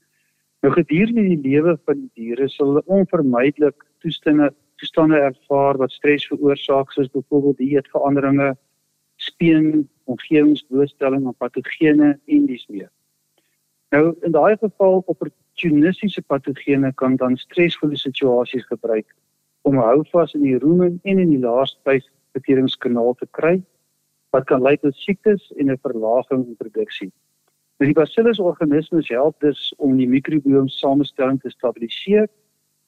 Nou 0.61 0.73
gedurende 0.75 1.23
die 1.25 1.41
lewe 1.41 1.79
van 1.89 2.03
die 2.03 2.11
diere 2.21 2.49
sal 2.53 2.73
hulle 2.73 2.83
onvermydelik 2.99 3.87
toestande 4.05 4.51
toestande 4.81 5.19
ervaar 5.21 5.77
wat 5.77 5.93
stres 5.93 6.25
veroorsaak 6.29 6.93
soos 6.93 7.11
byvoorbeeld 7.13 7.59
dieetveranderinge, 7.61 8.55
speen, 9.21 9.89
omgewingsblootstelling 10.09 11.27
aan 11.27 11.37
patogene 11.37 12.15
en 12.25 12.47
dis 12.49 12.65
meer. 12.69 12.89
Nou 13.93 14.15
in 14.25 14.33
daai 14.33 14.57
geval 14.57 15.03
opportunistiese 15.13 16.23
patogene 16.23 16.93
kan 17.03 17.17
dan 17.21 17.37
stresvolle 17.37 17.97
situasies 18.01 18.65
gebruik 18.73 19.09
om 19.69 19.77
houvas 19.77 20.33
in 20.39 20.47
die 20.47 20.59
rumen 20.59 21.01
en 21.03 21.19
in 21.19 21.35
die 21.35 21.43
laaspysverteringskanaal 21.45 23.17
te 23.21 23.29
kry 23.37 23.59
wat 24.33 24.47
kan 24.49 24.63
lei 24.63 24.77
tot 24.79 24.97
siektes 24.97 25.51
en 25.59 25.71
'n 25.71 25.83
verlaging 25.83 26.47
in 26.47 26.57
produksie. 26.57 27.13
Nou 27.81 27.89
die 27.89 27.97
Bacillus 27.97 28.39
organismes 28.39 29.09
help 29.09 29.39
dus 29.41 29.61
om 29.81 29.95
die 29.97 30.09
mikrobiom 30.09 30.67
samestelling 30.69 31.39
te 31.41 31.49
stabiliseer 31.49 32.27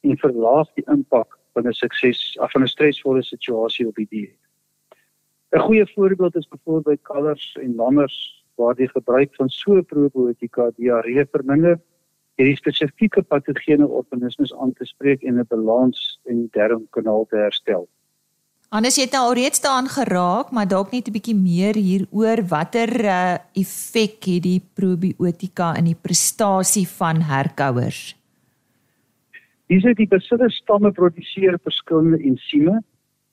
en 0.04 0.18
verlaag 0.20 0.68
die 0.76 0.84
impak 0.92 1.38
van 1.56 1.68
'n 1.68 1.72
sukses 1.72 2.20
of 2.36 2.50
van 2.52 2.62
'n 2.62 2.68
stresvolle 2.68 3.22
situasie 3.22 3.86
op 3.88 3.94
die 3.96 4.06
dier. 4.10 4.34
'n 5.56 5.64
Goeie 5.64 5.86
voorbeeld 5.94 6.36
is 6.36 6.48
byvoorbeeld 6.48 7.02
kalvers 7.02 7.56
en 7.62 7.74
lammers 7.74 8.44
waar 8.54 8.74
die 8.74 8.88
gebruik 8.88 9.34
van 9.34 9.48
so 9.48 9.82
probiotika 9.82 10.70
diarree 10.76 11.24
verminder 11.24 11.80
en 12.36 12.44
die 12.44 12.56
spesifieke 12.56 13.22
patogene 13.22 13.88
organismes 13.88 14.54
aan 14.54 14.72
te 14.72 14.84
spreek 14.84 15.22
en 15.22 15.38
'n 15.38 15.46
balans 15.48 16.20
in 16.24 16.36
die 16.36 16.50
darmkanaal 16.50 17.26
te 17.26 17.36
herstel. 17.36 17.88
Anders 18.72 18.96
jy 18.96 19.04
het 19.04 19.12
nou 19.12 19.26
alreeds 19.28 19.60
daaraan 19.60 19.88
geraak, 19.92 20.52
maar 20.56 20.68
dalk 20.68 20.92
net 20.92 21.08
'n 21.08 21.12
bietjie 21.12 21.36
meer 21.36 21.76
hieroor 21.76 22.40
watter 22.48 22.88
uh, 23.04 23.36
effek 23.52 24.24
het 24.24 24.42
die 24.42 24.62
probiotika 24.74 25.76
in 25.76 25.84
die 25.92 26.00
prestasie 26.06 26.88
van 26.88 27.20
herkouers? 27.20 28.16
Hierse 29.68 29.92
die 29.94 30.08
bacillus 30.08 30.56
stamme 30.56 30.90
produseer 30.92 31.58
verskillende 31.60 32.18
ensieme 32.24 32.80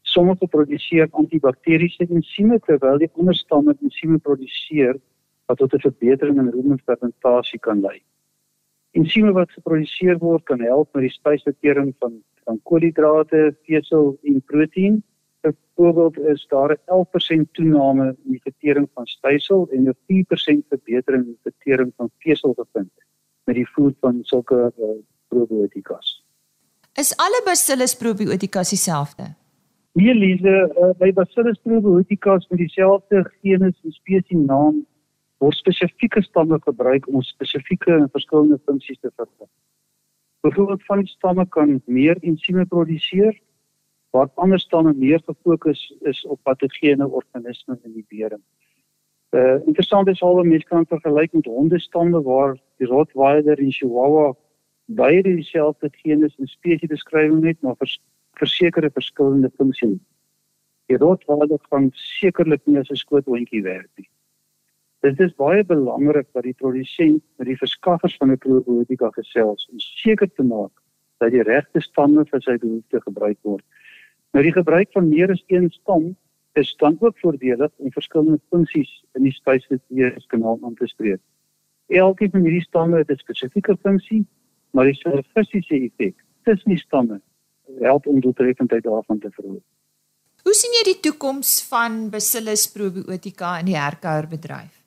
Sommige 0.02 0.48
produseer 0.48 1.08
antibakteriese 1.12 2.08
ensieme 2.10 2.60
terwyl 2.60 2.98
die 2.98 3.12
ander 3.14 3.36
stamme 3.36 3.76
ensieme 3.82 4.18
produseer 4.18 4.98
wat 5.48 5.58
tot 5.58 5.74
'n 5.74 5.80
verbetering 5.80 6.40
in 6.40 6.50
rumenfermentasie 6.52 7.60
kan 7.60 7.82
lei. 7.82 8.02
Ensieme 8.92 9.32
wat 9.32 9.52
geproduseer 9.52 10.18
word 10.18 10.44
kan 10.44 10.60
help 10.60 10.94
met 10.94 11.02
die 11.02 11.18
spysvertering 11.20 11.94
van 12.00 12.24
van 12.46 12.60
koolhidrate, 12.64 13.56
vesel 13.66 14.18
en 14.24 14.42
proteïen. 14.42 15.04
Byvoorbeeld 15.42 16.18
is 16.18 16.46
daar 16.48 16.72
'n 16.72 16.82
11% 16.86 17.54
toename 17.54 18.16
in 18.24 18.32
die 18.32 18.42
vertering 18.42 18.90
van 18.94 19.06
spysel 19.06 19.68
en 19.72 19.84
'n 19.88 19.96
4% 20.08 20.66
verbetering 20.68 21.24
in 21.26 21.32
die 21.32 21.52
vertering 21.52 21.94
van 21.96 22.10
vesel 22.18 22.54
gevind 22.54 22.92
met 23.44 23.56
die 23.56 23.70
voer 23.70 23.94
van 24.00 24.20
sulke 24.22 24.74
uh, 24.78 24.86
probiotikas. 25.28 26.26
Is 26.94 27.18
alle 27.18 27.42
Bacillus 27.46 27.96
probiotikas 27.96 28.70
dieselfde? 28.70 29.24
Nee, 29.92 30.14
Lise, 30.14 30.56
uh, 30.78 30.90
by 30.98 31.14
Bacillus 31.14 31.60
probiotikas 31.64 32.48
met 32.48 32.60
dieselfde 32.60 33.32
genus 33.42 33.80
en 33.84 33.92
spesies 33.92 34.46
naam 34.46 34.86
word 35.38 35.56
spesifieke 35.56 36.22
stamme 36.22 36.60
gebruik 36.64 37.08
om 37.08 37.22
spesifieke 37.22 37.92
en 37.92 38.10
verskillende 38.12 38.60
funksies 38.66 39.00
te 39.00 39.12
vervul. 39.16 39.50
Byvoorbeeld 40.42 40.86
van 40.86 40.98
die 40.98 41.08
stamme 41.08 41.46
kan 41.48 41.82
meer 41.86 42.18
ensieme 42.22 42.66
produseer 42.66 43.40
waar 44.12 44.30
ander 44.36 44.60
stamme 44.60 44.94
meer 44.94 45.22
gefokus 45.26 45.94
is 46.02 46.26
op 46.26 46.40
patogene 46.44 47.08
organismes 47.08 47.80
in 47.84 47.94
die 47.94 48.06
beding. 48.08 48.42
Uh 49.30 49.60
interessant 49.66 50.08
is 50.08 50.22
alhoewel 50.22 50.50
mense 50.50 50.68
kan 50.68 50.86
vergelyk 50.86 51.34
met 51.34 51.46
hondestamme 51.46 52.22
waar 52.22 52.58
die 52.78 52.88
Rottweiler 52.88 53.60
en 53.60 53.72
Chihuahua 53.72 54.34
beide 54.86 55.36
dieselfde 55.36 55.90
genus 55.92 56.36
en 56.38 56.48
spesies 56.48 56.90
beskrywing 56.90 57.46
het 57.46 57.62
maar 57.62 57.76
vers, 57.78 58.00
versekerde 58.34 58.90
verskillende 58.94 59.52
funksies. 59.58 60.00
Die 60.90 60.98
Rottweiler 60.98 61.60
kan 61.70 61.92
sekerlik 61.94 62.66
nie 62.66 62.80
as 62.80 62.90
'n 62.90 62.96
skoothondjie 62.96 63.62
werk 63.64 63.90
nie. 63.96 64.10
Dit 65.00 65.20
is 65.20 65.36
baie 65.36 65.64
belangrik 65.64 66.28
dat 66.34 66.44
die 66.44 66.54
produsent 66.54 67.24
met 67.38 67.48
die 67.48 67.58
verskaffers 67.58 68.18
van 68.18 68.32
'n 68.32 68.38
probiotika 68.38 69.10
gesels 69.10 69.70
om 69.72 69.80
seker 69.80 70.30
te 70.34 70.44
maak 70.44 70.72
dat 71.20 71.32
die 71.32 71.44
regte 71.44 71.82
stamme 71.82 72.26
vir 72.26 72.42
sy 72.42 72.58
behoefte 72.58 73.02
gebruik 73.02 73.38
word. 73.42 73.66
Nou 74.32 74.44
die 74.46 74.54
gebruik 74.54 74.92
van 74.92 75.10
meer 75.10 75.32
as 75.32 75.44
een 75.48 75.70
stam 75.70 76.16
is 76.54 76.76
dan 76.78 76.98
ook 77.00 77.18
voordelig 77.18 77.72
om 77.78 77.92
verskillende 77.92 78.40
funksies 78.50 78.92
in 79.18 79.24
die 79.24 79.34
spysverteringskanaal 79.34 80.60
aan 80.64 80.76
te 80.76 80.88
spreek. 80.88 81.22
Elke 81.88 82.30
van 82.30 82.46
hierdie 82.46 82.62
stamme 82.62 82.98
het 82.98 83.10
'n 83.10 83.18
spesifieke 83.18 83.78
funksie, 83.82 84.26
maar 84.72 84.86
die 84.86 84.94
synergistiese 84.94 85.76
effek 85.76 86.16
tussen 86.44 86.70
die 86.70 86.80
stamme 86.80 87.22
help 87.80 88.08
om 88.08 88.20
doeltreffendheid 88.20 88.84
daarvan 88.84 89.20
te 89.20 89.32
verhoog. 89.32 89.64
Hoe 90.44 90.54
sien 90.54 90.72
jy 90.72 90.84
die 90.94 91.00
toekoms 91.00 91.68
van 91.68 92.10
Bacillus 92.10 92.72
probiotika 92.72 93.60
in 93.60 93.66
die 93.66 93.78
herkouerbedryf? 93.78 94.78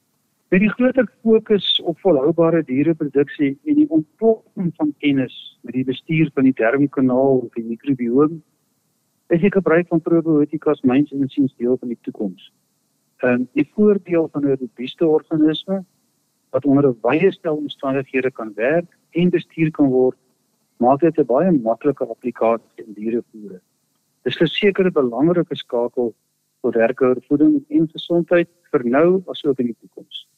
Met 0.49 0.61
die 0.61 0.71
groter 0.71 1.07
fokus 1.23 1.81
op 1.81 1.99
volhoubare 2.01 2.63
diereproduksie 2.65 3.59
en 3.65 3.75
die 3.75 3.91
ontplooiing 3.91 4.73
van 4.77 4.95
kennis 4.99 5.59
met 5.63 5.75
die 5.75 5.85
bestuur 5.85 6.31
van 6.35 6.45
die 6.45 6.55
darmkanaal 6.55 7.37
of 7.37 7.53
die 7.53 7.65
mikrobiom, 7.65 8.43
is 9.33 9.41
die 9.41 9.53
gebruik 9.53 9.89
van 9.89 10.01
probiotikas 10.05 10.83
myns 10.85 11.12
en 11.17 11.29
siens 11.33 11.55
deel 11.57 11.79
van 11.81 11.89
die 11.89 11.99
toekoms. 12.05 12.51
En 13.25 13.47
die 13.57 13.69
voordeel 13.75 14.29
van 14.33 14.45
'n 14.45 14.57
robuuste 14.61 15.07
organisme 15.07 15.85
wat 16.51 16.65
onder 16.65 16.89
'n 16.89 16.99
wye 17.03 17.31
stel 17.33 17.57
omstandighede 17.57 18.31
kan 18.31 18.53
werk 18.55 18.91
en 19.11 19.31
bestuur 19.31 19.71
kan 19.71 19.89
word, 19.89 20.19
maak 20.77 21.01
dit 21.01 21.19
'n 21.19 21.27
baie 21.27 21.51
maklike 21.51 22.05
applikasie 22.05 22.85
in 22.87 22.93
dierevoer. 22.93 23.61
Dit 24.23 24.33
is 24.33 24.37
verseker 24.37 24.87
'n 24.87 24.93
belangrike 24.93 25.57
skakel 25.57 26.15
vir 26.62 26.73
werkouervoeding 26.73 27.65
en 27.69 27.89
gesondheid 27.89 28.49
vir 28.71 28.85
nou 28.85 29.23
asook 29.27 29.59
in 29.59 29.66
die 29.66 29.77
toekoms. 29.81 30.29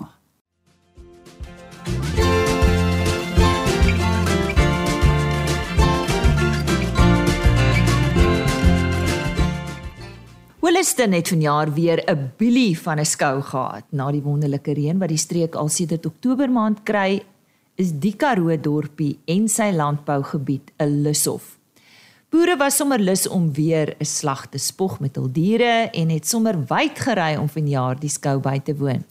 Williston 10.64 11.12
het 11.12 11.28
vanjaar 11.28 11.74
weer 11.74 12.04
'n 12.06 12.32
bilie 12.38 12.80
van 12.80 13.00
'n 13.00 13.06
skou 13.06 13.42
gehad. 13.42 13.84
Na 13.90 14.12
die 14.12 14.22
wonderlike 14.22 14.74
reën 14.74 14.98
wat 14.98 15.10
die 15.10 15.18
streek 15.18 15.56
al 15.56 15.70
sedert 15.70 16.06
Oktober 16.06 16.50
maand 16.50 16.84
kry, 16.84 17.24
is 17.76 17.92
die 17.98 18.14
Karoo 18.14 18.54
dorpie 18.62 19.18
en 19.26 19.48
sy 19.50 19.72
landbougebied 19.74 20.72
'n 20.80 21.04
lushof. 21.04 21.58
Boere 22.30 22.58
was 22.58 22.76
sommer 22.78 23.00
lus 23.00 23.28
om 23.28 23.54
weer 23.54 23.96
'n 24.00 24.06
slag 24.06 24.48
te 24.48 24.58
spog 24.58 25.00
met 25.00 25.16
hul 25.16 25.32
diere 25.32 25.90
en 25.94 26.10
het 26.10 26.28
sommer 26.28 26.56
wyd 26.68 27.00
gery 27.00 27.36
om 27.36 27.50
vanjaar 27.50 28.00
die 28.00 28.10
skou 28.10 28.40
by 28.40 28.60
te 28.60 28.76
woon. 28.76 29.04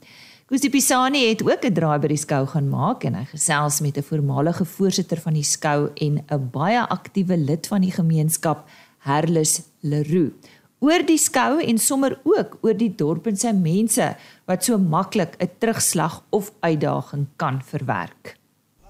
Kusi 0.47 0.69
Pisani 0.69 1.29
het 1.29 1.43
ook 1.43 1.65
'n 1.65 1.73
draai 1.73 1.99
by 1.99 2.07
die 2.07 2.17
skou 2.17 2.45
gaan 2.45 2.69
maak 2.69 3.03
en 3.03 3.15
hy 3.15 3.25
gesels 3.25 3.81
met 3.81 3.97
'n 3.97 4.03
voormalige 4.03 4.65
voorsitter 4.65 5.17
van 5.17 5.33
die 5.33 5.43
skou 5.43 5.89
en 5.95 6.23
'n 6.29 6.49
baie 6.51 6.87
aktiewe 6.87 7.37
lid 7.37 7.67
van 7.67 7.81
die 7.81 7.91
gemeenskap, 7.91 8.69
Herlus 8.99 9.61
Leroux 9.81 10.33
oor 10.83 11.03
die 11.07 11.17
skou 11.17 11.61
en 11.63 11.77
sommer 11.77 12.17
ook 12.23 12.57
oor 12.61 12.75
die 12.75 12.91
dorp 12.99 13.27
en 13.27 13.37
sy 13.39 13.53
mense 13.55 14.15
wat 14.49 14.63
so 14.63 14.77
maklik 14.77 15.35
'n 15.39 15.49
terugslag 15.59 16.23
of 16.29 16.51
uitdaging 16.61 17.27
kan 17.37 17.61
verwerk. 17.63 18.42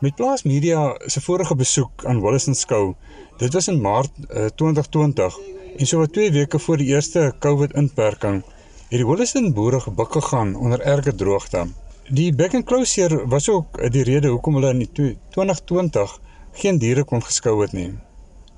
Met 0.03 0.15
Plaas 0.15 0.41
Media 0.43 0.99
se 1.05 1.21
vorige 1.21 1.55
besoek 1.55 2.05
aan 2.05 2.17
Wolliston 2.19 2.55
skou, 2.59 2.95
dit 3.39 3.53
was 3.55 3.69
in 3.71 3.77
Maart 3.81 4.11
uh, 4.25 4.49
2020 4.59 5.37
en 5.77 5.87
so 5.87 6.01
wat 6.01 6.11
2 6.17 6.31
weke 6.35 6.59
voor 6.59 6.81
die 6.81 6.89
eerste 6.91 7.21
COVID-inperking, 7.39 8.41
het 8.89 8.97
die 8.99 9.07
Wolliston 9.07 9.47
boere 9.55 9.79
gebuk 9.85 10.11
gegaan 10.17 10.51
onder 10.55 10.83
erge 10.95 11.15
droogte. 11.15 11.63
Die 12.09 12.35
back 12.35 12.53
and 12.59 12.67
closure 12.67 13.21
was 13.31 13.47
ook 13.49 13.79
die 13.95 14.03
rede 14.03 14.27
hoekom 14.27 14.59
hulle 14.59 14.73
in 14.75 14.83
2020 14.91 16.19
geen 16.65 16.83
diere 16.83 17.07
kon 17.07 17.23
geskou 17.23 17.55
het 17.61 17.71
nie. 17.71 17.93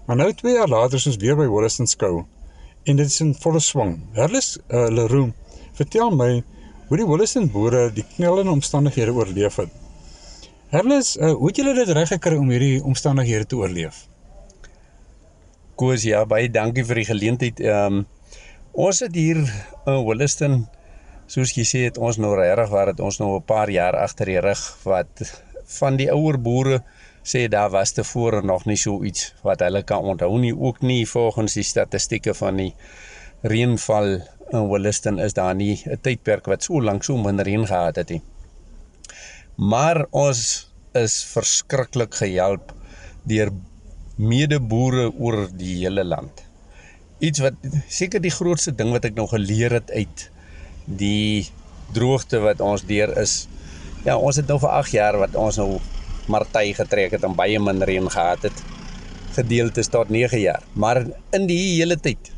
Maar 0.08 0.23
nou 0.23 0.31
2 0.41 0.58
jaar 0.58 0.73
later 0.73 0.97
is 0.97 1.05
ons 1.13 1.21
weer 1.21 1.38
by 1.38 1.45
Wolliston 1.45 1.86
skou 1.93 2.25
en 2.84 3.03
dit 3.03 3.05
is 3.05 3.21
in 3.21 3.36
volle 3.45 3.62
swang. 3.62 3.99
Herles 4.17 4.55
uh, 4.58 4.88
Leroux 4.89 5.29
vertel 5.77 6.10
my 6.10 6.43
hoe 6.89 6.97
die 6.97 7.10
Williston 7.13 7.51
boere 7.53 7.91
die 7.93 8.10
knellende 8.15 8.58
omstandighede 8.58 9.13
oorleef 9.13 9.62
het. 9.62 9.85
Herles, 10.75 11.13
uh, 11.15 11.31
hoe 11.39 11.47
het 11.47 11.59
julle 11.61 11.73
dit 11.77 11.89
reg 11.95 12.09
gekry 12.11 12.35
om 12.35 12.49
hierdie 12.51 12.81
omstandighede 12.83 13.45
te 13.47 13.55
oorleef? 13.55 14.01
Koos 15.79 16.03
ja, 16.03 16.25
baie 16.27 16.49
dankie 16.51 16.83
vir 16.83 16.99
die 16.99 17.05
geleentheid. 17.07 17.61
Ehm 17.63 18.01
um, 18.01 18.05
ons 18.85 18.99
het 18.99 19.15
hier 19.15 19.38
in 19.39 20.01
Williston 20.03 20.57
soos 21.31 21.53
jy 21.55 21.63
sê 21.69 21.85
het 21.85 21.95
ons 21.95 22.19
nou 22.19 22.33
regtig 22.35 22.73
waar 22.73 22.91
het 22.91 22.99
ons 22.99 23.21
nou 23.21 23.29
'n 23.38 23.45
paar 23.53 23.71
jaar 23.71 23.95
agter 24.01 24.27
die 24.33 24.41
rug 24.43 24.65
wat 24.83 25.23
van 25.77 25.95
die 25.95 26.09
ouer 26.11 26.38
boere 26.49 26.83
sê 27.23 27.47
daar 27.47 27.71
was 27.71 27.95
tevore 27.95 28.43
nog 28.43 28.65
nie 28.65 28.75
so 28.75 28.99
iets 29.03 29.33
wat 29.47 29.63
hulle 29.63 29.83
kan 29.83 30.03
onthou 30.03 30.38
nie 30.38 30.53
ook 30.53 30.81
nie 30.81 31.05
volgens 31.07 31.53
die 31.53 31.63
statistieke 31.63 32.33
van 32.33 32.57
die 32.57 32.73
reënval 33.41 34.19
in 34.51 34.69
Williston 34.69 35.19
is 35.19 35.33
daar 35.33 35.55
nie 35.55 35.81
'n 35.85 36.01
tydperk 36.01 36.45
wat 36.45 36.63
so 36.63 36.81
lank 36.81 37.03
so 37.03 37.17
min 37.17 37.39
reën 37.39 37.65
gehad 37.65 37.95
het 37.95 38.09
nie. 38.09 38.21
Maar 39.55 40.03
ons 40.11 40.39
is 40.99 41.13
verskriklik 41.31 42.15
gehelp 42.19 42.73
deur 43.23 43.53
medeboere 44.19 45.09
oor 45.15 45.45
die 45.55 45.77
hele 45.79 46.03
land. 46.03 46.43
Iets 47.23 47.39
wat 47.39 47.55
seker 47.87 48.19
die 48.19 48.33
grootste 48.35 48.73
ding 48.75 48.91
wat 48.91 49.07
ek 49.07 49.15
nou 49.15 49.27
geleer 49.31 49.77
het 49.79 49.91
uit 49.95 50.25
die 50.85 51.47
droogte 51.95 52.41
wat 52.43 52.59
ons 52.59 52.83
deur 52.83 53.15
is. 53.21 53.45
Ja, 54.03 54.17
ons 54.17 54.35
het 54.35 54.47
nou 54.51 54.59
vir 54.59 54.75
8 54.75 54.95
jaar 54.95 55.19
wat 55.23 55.35
ons 55.39 55.59
nou 55.61 55.79
Martay 56.27 56.73
getrek 56.75 57.15
het 57.15 57.23
en 57.23 57.35
baie 57.37 57.59
min 57.61 57.83
reën 57.85 58.09
gehad 58.11 58.43
het. 58.43 58.63
Gedeeltes 59.37 59.87
tot 59.93 60.11
9 60.11 60.39
jaar. 60.39 60.63
Maar 60.73 61.05
in 61.31 61.47
die 61.47 61.77
hele 61.77 61.95
tyd 61.95 62.31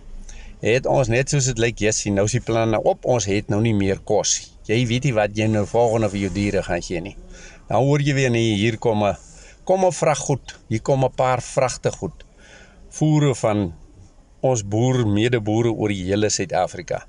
het 0.62 0.86
ons 0.86 1.10
net 1.10 1.34
soos 1.34 1.49
dit 1.49 1.58
lyk, 1.62 1.82
yes, 1.82 2.06
nou 2.06 2.25
is 2.30 2.38
die 2.38 2.45
planne 2.45 2.77
op. 2.77 3.06
Ons 3.06 3.25
het 3.25 3.49
nou 3.49 3.62
nie 3.62 3.73
meer 3.73 4.01
kos. 4.06 4.57
Jy 4.67 4.82
weet 4.88 5.08
nie 5.08 5.15
wat 5.15 5.36
jy 5.38 5.47
nou 5.47 5.63
volgende 5.67 6.10
vir 6.12 6.25
jou 6.25 6.32
diere 6.36 6.63
gaan 6.63 6.84
gee 6.84 7.01
nie. 7.01 7.15
Nou 7.69 7.84
hoor 7.86 8.03
jy 8.03 8.15
weer 8.17 8.32
nie 8.32 8.56
hier 8.60 8.77
kom 8.77 9.03
'n 9.03 9.15
kom 9.63 9.86
'n 9.86 9.91
vrag 9.91 10.19
goed. 10.19 10.56
Hier 10.69 10.82
kom 10.82 11.06
'n 11.06 11.15
paar 11.15 11.41
vragte 11.41 11.91
goed. 11.91 12.25
Voere 12.89 13.36
van 13.36 13.73
ons 14.41 14.63
boer 14.63 15.08
medeboere 15.08 15.71
oor 15.71 15.89
die 15.89 16.03
hele 16.03 16.30
Suid-Afrika. 16.30 17.06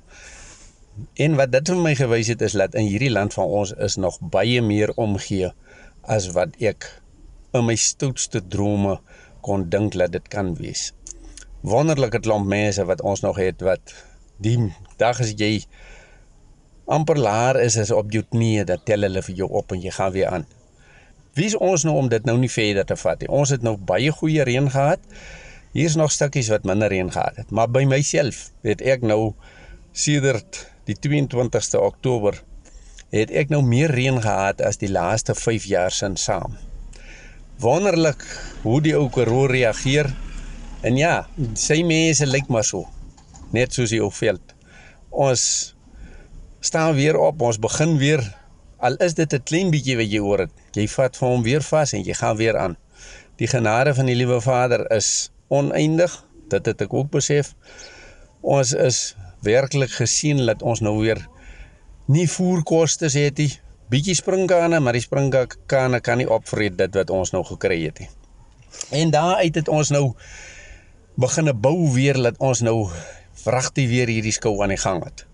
En 1.15 1.35
wat 1.35 1.51
dit 1.51 1.67
vir 1.69 1.77
my 1.77 1.95
gewys 1.95 2.27
het 2.27 2.41
is 2.41 2.53
dat 2.53 2.75
in 2.75 2.85
hierdie 2.85 3.11
land 3.11 3.33
van 3.33 3.45
ons 3.45 3.71
is 3.71 3.95
nog 3.95 4.19
baie 4.21 4.61
meer 4.61 4.91
omgee 4.95 5.51
as 6.03 6.31
wat 6.31 6.55
ek 6.59 7.01
in 7.53 7.65
my 7.65 7.75
stoutste 7.75 8.41
drome 8.47 8.99
kon 9.41 9.69
dink 9.69 9.93
dat 9.93 10.11
dit 10.11 10.27
kan 10.27 10.55
wees. 10.55 10.93
wonderlike 11.61 12.19
klomp 12.23 12.47
mense 12.47 12.83
wat 12.87 13.01
ons 13.01 13.21
nog 13.21 13.37
het 13.37 13.61
wat 13.61 13.93
die 14.39 14.57
dag 14.97 15.19
as 15.19 15.33
jy 15.35 15.65
amper 16.89 17.19
laer 17.21 17.59
is 17.61 17.77
as 17.77 17.91
op 17.93 18.09
jou 18.13 18.23
knieë 18.25 18.65
dat 18.69 18.85
tel 18.89 19.05
hulle 19.05 19.21
vir 19.25 19.43
jou 19.43 19.49
op 19.61 19.75
en 19.75 19.83
jy 19.83 19.93
gaan 19.93 20.13
weer 20.15 20.33
aan. 20.33 20.47
Wie 21.37 21.45
is 21.45 21.55
ons 21.55 21.85
nou 21.85 21.95
om 21.99 22.09
dit 22.09 22.25
nou 22.25 22.35
nie 22.41 22.49
verder 22.51 22.87
te 22.89 22.97
vat 22.97 23.21
nie? 23.21 23.29
Ons 23.29 23.53
het 23.53 23.63
nou 23.65 23.75
baie 23.77 24.11
goeie 24.11 24.43
reën 24.43 24.69
gehad. 24.73 25.03
Hier's 25.77 25.95
nog 25.99 26.11
stukkies 26.11 26.49
wat 26.49 26.65
minder 26.65 26.89
reën 26.89 27.11
gehad 27.13 27.37
het, 27.37 27.51
maar 27.53 27.69
by 27.69 27.85
myself 27.85 28.49
het 28.65 28.81
ek 28.81 29.05
nou 29.05 29.35
sedert 29.93 30.65
die 30.89 30.97
22ste 30.97 31.77
Oktober 31.77 32.41
het 33.13 33.31
ek 33.33 33.53
nou 33.53 33.61
meer 33.65 33.93
reën 33.93 34.17
gehad 34.21 34.61
as 34.65 34.81
die 34.81 34.89
laaste 34.89 35.35
5 35.37 35.69
jaar 35.69 35.93
sin 35.93 36.17
saam. 36.17 36.57
Wonderlik 37.61 38.23
hoe 38.63 38.79
die 38.81 38.95
ou 38.97 39.09
Karoo 39.13 39.47
reageer. 39.49 40.09
En 40.85 40.97
ja, 40.97 41.25
sy 41.59 41.81
mense 41.83 42.25
lyk 42.29 42.47
maar 42.49 42.63
so. 42.63 42.85
Net 43.51 43.75
soos 43.75 43.91
die 43.91 44.01
ou 44.01 44.11
veld. 44.13 44.53
Ons 45.09 45.75
staan 46.59 46.95
weer 46.95 47.17
op, 47.17 47.41
ons 47.41 47.59
begin 47.59 47.97
weer 47.97 48.23
al 48.79 48.95
is 49.03 49.13
dit 49.13 49.33
'n 49.33 49.43
klein 49.43 49.69
bietjie 49.71 49.97
wat 49.97 50.11
jy 50.11 50.19
hoor 50.19 50.39
het. 50.39 50.51
Jy 50.71 50.87
vat 50.87 51.17
vir 51.17 51.27
hom 51.27 51.43
weer 51.43 51.61
vas 51.61 51.93
en 51.93 52.03
jy 52.03 52.13
gaan 52.13 52.37
weer 52.37 52.57
aan. 52.57 52.77
Die 53.35 53.47
genade 53.47 53.93
van 53.95 54.05
die 54.05 54.15
liewe 54.15 54.41
Vader 54.41 54.91
is 54.91 55.31
oneindig. 55.47 56.25
Dit 56.47 56.65
het 56.65 56.81
ek 56.81 56.93
ook 56.93 57.09
besef. 57.09 57.55
Ons 58.41 58.73
is 58.73 59.15
werklik 59.41 59.91
gesien 59.91 60.45
dat 60.45 60.61
ons 60.61 60.79
nou 60.79 60.99
weer 60.99 61.27
nie 62.05 62.27
voerkoste 62.29 63.05
het 63.05 63.37
nie. 63.37 63.59
Bietjie 63.89 64.15
springkane, 64.15 64.79
maar 64.79 64.93
die 64.93 65.01
springkane 65.01 65.99
kan 65.99 66.17
nie 66.17 66.29
opvreet 66.29 66.77
dit 66.77 66.93
wat 66.95 67.09
ons 67.09 67.31
nou 67.31 67.43
gekry 67.43 67.83
het 67.83 67.99
nie. 67.99 68.09
En 68.91 69.11
daaruit 69.11 69.55
het 69.55 69.67
ons 69.67 69.89
nou 69.89 70.13
begine 71.15 71.53
bou 71.53 71.91
weer 71.93 72.13
dat 72.13 72.37
ons 72.37 72.61
nou 72.61 72.89
vragtig 73.33 73.87
weer 73.87 74.07
hierdie 74.07 74.31
skou 74.31 74.61
aan 74.63 74.69
die 74.69 74.77
gang 74.77 75.03
het. 75.03 75.28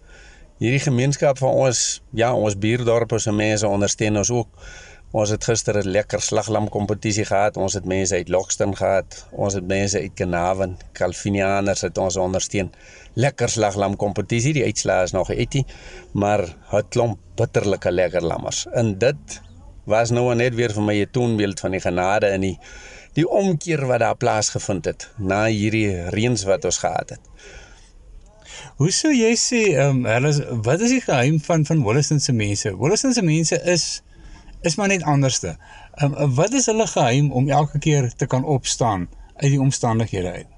Hierdie 0.56 0.80
gemeenskap 0.80 1.36
van 1.42 1.58
ons, 1.66 1.80
ja, 2.16 2.30
ons 2.32 2.54
buurdorpe 2.56 3.18
se 3.20 3.32
mense 3.36 3.68
ondersteun 3.68 4.16
ons 4.22 4.30
ook. 4.32 4.68
Ons 5.12 5.34
het 5.34 5.44
gister 5.44 5.76
'n 5.82 5.92
lekker 5.96 6.22
slaglam 6.22 6.70
kompetisie 6.70 7.26
gehad. 7.26 7.58
Ons 7.58 7.74
het 7.74 7.86
mense 7.86 8.16
uit 8.16 8.30
Lockston 8.30 8.76
gehad. 8.76 9.28
Ons 9.32 9.54
het 9.54 9.68
mense 9.68 10.00
uit 10.00 10.14
Kenawen, 10.14 10.78
Calvinianers 10.94 11.82
het 11.82 11.98
ons 11.98 12.16
ondersteun 12.16 12.72
lekker 13.14 13.50
slaglam 13.50 13.96
kompetisie. 13.96 14.54
Die 14.54 14.64
uitslae 14.64 15.04
is 15.04 15.12
nog 15.12 15.30
etie, 15.30 15.66
maar 16.14 16.56
het 16.72 16.86
klomp 16.90 17.20
bitterlike 17.36 17.92
lekker 17.92 18.24
lammers. 18.24 18.66
En 18.72 18.98
dit 18.98 19.42
was 19.84 20.10
nou 20.10 20.36
net 20.36 20.56
weer 20.56 20.72
vir 20.72 20.84
my 20.84 21.02
'n 21.02 21.12
toonbeeld 21.12 21.60
van 21.60 21.72
die 21.72 21.82
genade 21.82 22.30
in 22.30 22.42
die 22.42 22.60
die 23.14 23.30
omkeer 23.30 23.86
wat 23.86 24.00
daar 24.00 24.16
plaasgevind 24.16 24.86
het 24.86 25.10
na 25.18 25.46
hierdie 25.46 26.10
reëns 26.10 26.44
wat 26.44 26.66
ons 26.66 26.78
gehad 26.78 27.10
het. 27.10 27.20
Hoe 28.76 28.92
sou 28.92 29.14
jy 29.16 29.32
sê, 29.40 29.62
ehm 29.80 30.06
um, 30.06 30.62
wat 30.64 30.82
is 30.84 30.92
die 30.92 31.02
geheim 31.02 31.40
van 31.40 31.66
van 31.66 31.84
Wollaston 31.84 32.20
se 32.20 32.34
mense? 32.34 32.74
Wollaston 32.76 33.14
se 33.14 33.22
mense 33.24 33.62
is 33.64 34.02
is 34.62 34.76
maar 34.76 34.88
net 34.88 35.04
anderste. 35.04 35.58
Ehm 35.96 36.14
um, 36.14 36.36
wat 36.36 36.54
is 36.54 36.66
hulle 36.66 36.88
geheim 36.88 37.32
om 37.32 37.50
elke 37.50 37.80
keer 37.80 38.12
te 38.16 38.28
kan 38.28 38.44
opstaan 38.44 39.08
uit 39.36 39.52
die 39.52 39.62
omstandighede 39.62 40.32
uit? 40.32 40.52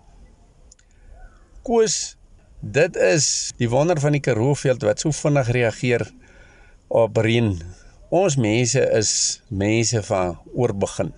Koos 1.61 2.17
Dit 2.59 2.95
is 2.95 3.53
die 3.61 3.69
wonder 3.69 3.99
van 4.01 4.15
die 4.17 4.21
Karooveld 4.21 4.81
wat 4.81 4.99
so 5.03 5.13
vinnig 5.13 5.51
reageer 5.53 6.07
op 6.89 7.17
reën. 7.21 7.51
Ons 8.09 8.35
mense 8.41 8.81
is 8.97 9.11
mense 9.47 10.01
van 10.09 10.39
oorbegin. 10.57 11.13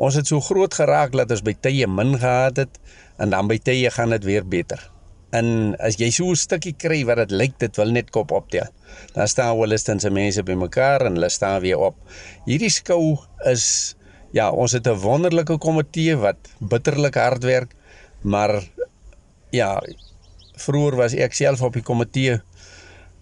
Ons 0.00 0.16
het 0.16 0.26
so 0.26 0.40
groot 0.40 0.74
geraak 0.74 1.12
dat 1.12 1.30
ons 1.30 1.44
by 1.44 1.52
tye 1.60 1.86
min 1.86 2.16
gehad 2.16 2.56
het 2.56 2.80
en 3.20 3.36
dan 3.36 3.52
by 3.52 3.60
tye 3.60 3.92
gaan 3.92 4.16
dit 4.16 4.24
weer 4.24 4.48
beter. 4.48 4.93
En 5.34 5.74
as 5.82 5.98
jy 5.98 6.10
so 6.14 6.30
'n 6.30 6.36
stukkie 6.36 6.76
kry 6.78 7.04
wat 7.04 7.16
dit 7.16 7.30
lyk 7.30 7.58
dit 7.58 7.76
wil 7.76 7.90
net 7.90 8.10
kop 8.10 8.30
optel. 8.30 8.68
Dan 9.14 9.28
staan 9.28 9.58
Williston 9.58 10.00
se 10.00 10.10
mense 10.10 10.42
bymekaar 10.42 11.06
en 11.06 11.14
hulle 11.18 11.28
staan 11.28 11.60
weer 11.60 11.78
op. 11.78 11.96
Hierdie 12.46 12.70
skou 12.70 13.18
is 13.50 13.96
ja, 14.32 14.50
ons 14.50 14.72
het 14.72 14.86
'n 14.86 14.98
wonderlike 14.98 15.58
komitee 15.58 16.16
wat 16.16 16.36
bitterlik 16.58 17.14
hard 17.14 17.42
werk, 17.42 17.74
maar 18.22 18.62
ja, 19.50 19.80
vroeër 20.56 20.96
was 20.96 21.14
ek 21.14 21.34
self 21.34 21.62
op 21.62 21.72
die 21.72 21.82
komitee 21.82 22.40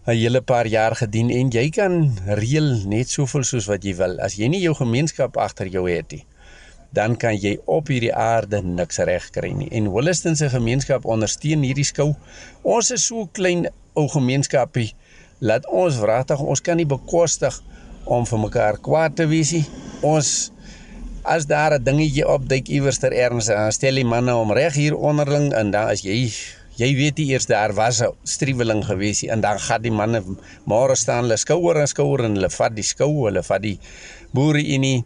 'n 0.07 0.17
hele 0.17 0.41
paar 0.41 0.67
jaar 0.67 0.97
gedien 0.97 1.31
en 1.31 1.51
jy 1.51 1.71
kan 1.71 2.19
reël 2.27 2.83
net 2.87 3.09
soveel 3.09 3.45
soos 3.45 3.67
wat 3.67 3.85
jy 3.85 3.95
wil. 3.95 4.19
As 4.21 4.35
jy 4.35 4.49
nie 4.49 4.61
jou 4.61 4.75
gemeenskap 4.75 5.37
agter 5.37 5.67
jou 5.67 5.91
het 5.91 6.11
nie, 6.13 6.25
dan 6.93 7.17
kan 7.17 7.37
jy 7.37 7.57
op 7.65 7.89
hierdie 7.89 8.15
aarde 8.15 8.63
niks 8.63 8.99
reg 8.99 9.31
kry 9.33 9.53
nie. 9.57 9.69
En 9.73 9.91
Williston 9.93 10.37
se 10.37 10.49
gemeenskap 10.53 11.05
ondersteun 11.05 11.65
hierdie 11.65 11.87
skou. 11.89 12.13
Ons 12.63 12.91
is 12.91 13.07
so 13.09 13.29
klein 13.33 13.67
ou 13.95 14.09
gemeenskapie 14.13 14.93
laat 15.43 15.67
ons 15.67 15.99
wragtig 15.99 16.41
ons 16.41 16.61
kan 16.63 16.79
nie 16.79 16.89
bekostig 16.89 17.57
om 18.05 18.27
vir 18.29 18.43
mekaar 18.45 18.79
kwaad 18.83 19.17
te 19.19 19.27
wees 19.31 19.53
nie. 19.57 19.65
Ons 20.07 20.53
as 21.23 21.47
daar 21.47 21.75
'n 21.75 21.85
dingetjie 21.85 22.27
opduik 22.27 22.69
iewers 22.69 22.99
ter 22.99 23.13
erns, 23.13 23.51
stel 23.75 23.95
die 23.95 24.05
manne 24.05 24.35
om 24.35 24.53
reg 24.53 24.75
hier 24.75 24.97
onderling 24.97 25.53
en 25.55 25.71
dan 25.71 25.89
as 25.89 26.03
jy 26.03 26.31
jy 26.77 26.89
weet 26.97 27.19
nie 27.19 27.33
eers 27.33 27.47
daar 27.47 27.73
was 27.75 28.01
'n 28.03 28.15
striweling 28.25 28.85
gewees 28.85 29.23
en 29.23 29.41
dan 29.41 29.59
gaan 29.59 29.83
die 29.83 29.91
manne 29.91 30.23
môre 30.65 30.97
staan 30.97 31.25
hulle 31.25 31.37
skouer 31.37 31.81
aan 31.81 31.87
skouer 31.87 32.25
en 32.25 32.35
hulle 32.35 32.51
vat 32.51 32.75
die 32.75 32.83
skou, 32.83 33.27
hulle 33.27 33.43
vat 33.43 33.63
die 33.63 33.79
boere 34.33 34.63
in 34.63 34.81
nie. 34.81 35.05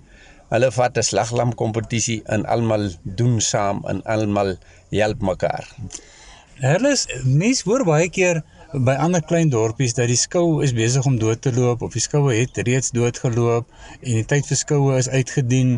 Hulle 0.52 0.70
vat 0.78 0.98
'n 0.98 1.02
slaglam 1.02 1.54
kompetisie 1.54 2.20
en 2.34 2.46
almal 2.46 2.90
doen 3.18 3.40
saam 3.40 3.82
en 3.90 4.02
almal 4.04 4.56
help 4.90 5.20
mekaar. 5.20 5.64
Herles, 6.60 7.06
mens 7.24 7.62
hoor 7.66 7.84
baie 7.84 8.08
keer 8.08 8.42
by 8.72 8.94
ander 9.04 9.22
klein 9.22 9.50
dorpies 9.50 9.94
dat 9.94 10.08
die 10.08 10.16
skou 10.16 10.62
is 10.64 10.72
besig 10.76 11.04
om 11.06 11.18
dood 11.18 11.42
te 11.44 11.52
loop 11.52 11.82
of 11.82 11.92
die 11.92 12.00
skoue 12.00 12.34
het 12.34 12.56
reeds 12.68 12.94
doodgeloop 12.96 13.66
en 14.00 14.12
die 14.20 14.24
tyd 14.24 14.46
vir 14.46 14.56
skoue 14.56 14.96
is 14.98 15.08
uitgedien. 15.08 15.76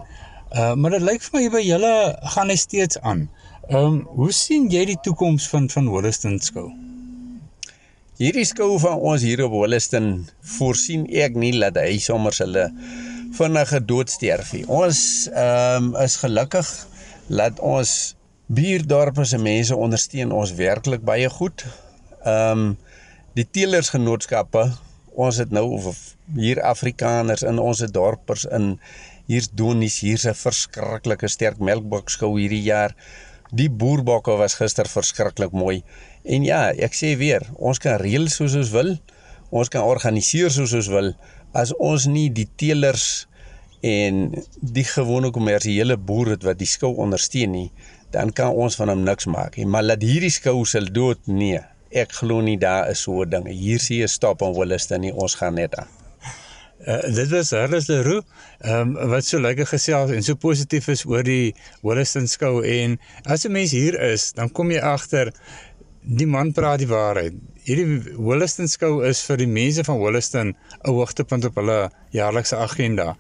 Uh 0.55 0.75
maar 0.75 0.97
dit 0.97 1.03
lyk 1.03 1.25
vir 1.25 1.41
my 1.41 1.49
by 1.57 1.65
julle 1.65 1.95
gaan 2.35 2.53
hy 2.53 2.57
steeds 2.57 3.01
aan. 3.01 3.29
Ehm, 3.69 3.85
um, 3.85 3.99
hoe 4.21 4.33
sien 4.33 4.71
jy 4.73 4.85
die 4.93 5.01
toekoms 5.05 5.49
van 5.49 5.69
van 5.69 5.91
Holliston 5.93 6.39
skou? 6.41 6.71
Hierdie 8.19 8.47
skou 8.49 8.79
van 8.83 8.97
ons 8.99 9.23
hier 9.23 9.45
op 9.45 9.53
Holliston 9.53 10.27
voorsien 10.57 11.05
ek 11.25 11.37
nie 11.37 11.53
dat 11.59 11.77
hy 11.77 11.99
sommer 12.03 12.35
hulle 12.39 12.65
vinnige 13.37 13.81
dood 13.85 14.11
sterf 14.11 14.53
nie. 14.53 14.65
Ons 14.67 15.29
ehm 15.33 15.91
um, 15.93 15.97
is 16.03 16.17
gelukkig 16.23 16.69
dat 17.29 17.61
ons 17.61 17.95
buurdorpe 18.49 19.25
se 19.25 19.39
mense 19.39 19.77
ondersteun 19.77 20.33
ons 20.33 20.55
werklik 20.57 21.05
baie 21.05 21.29
goed. 21.29 21.67
Ehm 22.25 22.69
um, 22.69 22.77
die 23.39 23.47
teelersgenootskappe, 23.47 24.65
ons 25.15 25.37
het 25.39 25.53
nou 25.55 25.93
hier 26.35 26.59
Afrikaners 26.67 27.45
in 27.47 27.61
ons 27.63 27.85
dorpers 27.95 28.47
in 28.51 28.73
hier's 29.29 29.51
donies, 29.53 30.01
hier's 30.01 30.27
'n 30.27 30.35
verskriklike 30.35 31.29
sterk 31.29 31.61
melkbokskou 31.61 32.39
hierdie 32.39 32.63
jaar. 32.63 32.97
Die 33.53 33.71
boerbokke 33.71 34.37
was 34.37 34.55
gister 34.55 34.89
verskriklik 34.89 35.53
mooi. 35.53 35.83
En 36.25 36.45
ja, 36.45 36.73
ek 36.73 36.95
sê 36.95 37.17
weer, 37.17 37.47
ons 37.57 37.79
kan 37.79 38.01
reël 38.01 38.29
soos 38.29 38.55
ons 38.55 38.71
wil. 38.71 38.99
Ons 39.51 39.69
kan 39.69 39.83
organiseer 39.83 40.51
soos 40.51 40.73
ons 40.73 40.89
wil 40.89 41.15
as 41.53 41.73
ons 41.77 42.07
nie 42.07 42.29
die 42.31 42.49
teelers 42.57 43.27
en 43.81 44.35
die 44.61 44.85
gewone 44.85 45.31
kommersiële 45.31 45.97
boere 45.97 46.37
wat 46.43 46.59
die 46.59 46.67
skou 46.67 46.95
ondersteun 46.99 47.53
nie, 47.53 47.71
dan 48.11 48.33
kan 48.33 48.57
ons 48.57 48.77
van 48.81 48.89
hom 48.89 49.05
niks 49.05 49.29
maak 49.31 49.57
nie. 49.57 49.67
Maar 49.67 49.85
laat 49.93 50.03
hierdie 50.03 50.33
skou 50.33 50.65
sal 50.67 50.89
dood 50.93 51.21
nee. 51.27 51.61
Ek 51.89 52.13
glo 52.13 52.43
nie 52.45 52.59
daar 52.61 52.91
is 52.91 53.01
so 53.01 53.23
'n 53.23 53.31
ding. 53.31 53.47
Hier 53.49 53.79
sien 53.81 54.01
jy 54.01 54.07
stop 54.07 54.43
en 54.43 54.53
Williste 54.53 54.99
nie, 54.99 55.13
ons 55.13 55.35
gaan 55.35 55.55
net 55.55 55.75
aan. 55.75 55.89
Uh, 56.87 57.03
dit 57.15 57.29
was 57.29 57.51
Harris 57.51 57.89
Leroux, 57.89 58.23
ehm 58.59 58.97
um, 58.97 59.09
wat 59.11 59.25
so 59.25 59.41
lekker 59.41 59.67
gesels 59.67 60.13
en 60.15 60.23
so 60.23 60.39
positief 60.39 60.87
is 60.89 61.03
oor 61.05 61.25
die 61.27 61.55
Wollaston 61.83 62.29
skou 62.31 62.63
en 62.63 63.01
as 63.25 63.45
'n 63.45 63.53
mens 63.53 63.71
hier 63.71 63.99
is, 64.01 64.33
dan 64.33 64.53
kom 64.53 64.71
jy 64.71 64.79
agter 64.79 65.33
die 66.03 66.27
man 66.27 66.53
praat 66.53 66.79
die 66.79 66.87
waarheid. 66.87 67.35
Hierdie 67.69 68.15
Wollaston 68.17 68.65
skou 68.65 69.03
is 69.05 69.19
vir 69.29 69.43
die 69.43 69.47
mense 69.49 69.83
van 69.85 69.99
Wollaston 70.01 70.55
'n 70.55 70.89
hoogtepunt 70.89 71.45
op 71.45 71.59
hulle 71.61 71.91
jaarlikse 72.17 72.57
agenda 72.57 73.17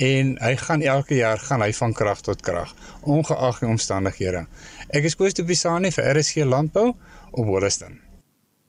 en 0.00 0.38
hy 0.40 0.54
gaan 0.56 0.80
elke 0.80 1.14
jaar 1.18 1.38
gaan 1.38 1.60
hy 1.60 1.72
van 1.72 1.92
krag 1.92 2.22
tot 2.24 2.40
krag 2.40 2.72
ongeag 3.04 3.58
die 3.60 3.68
omstandighede. 3.68 4.46
Ek 4.88 5.04
is 5.04 5.16
Koos 5.16 5.36
de 5.36 5.44
Pisani 5.44 5.90
vir 5.92 6.16
RSG 6.16 6.46
Landbou 6.48 6.94
op 7.30 7.44
Wollaston. 7.44 8.00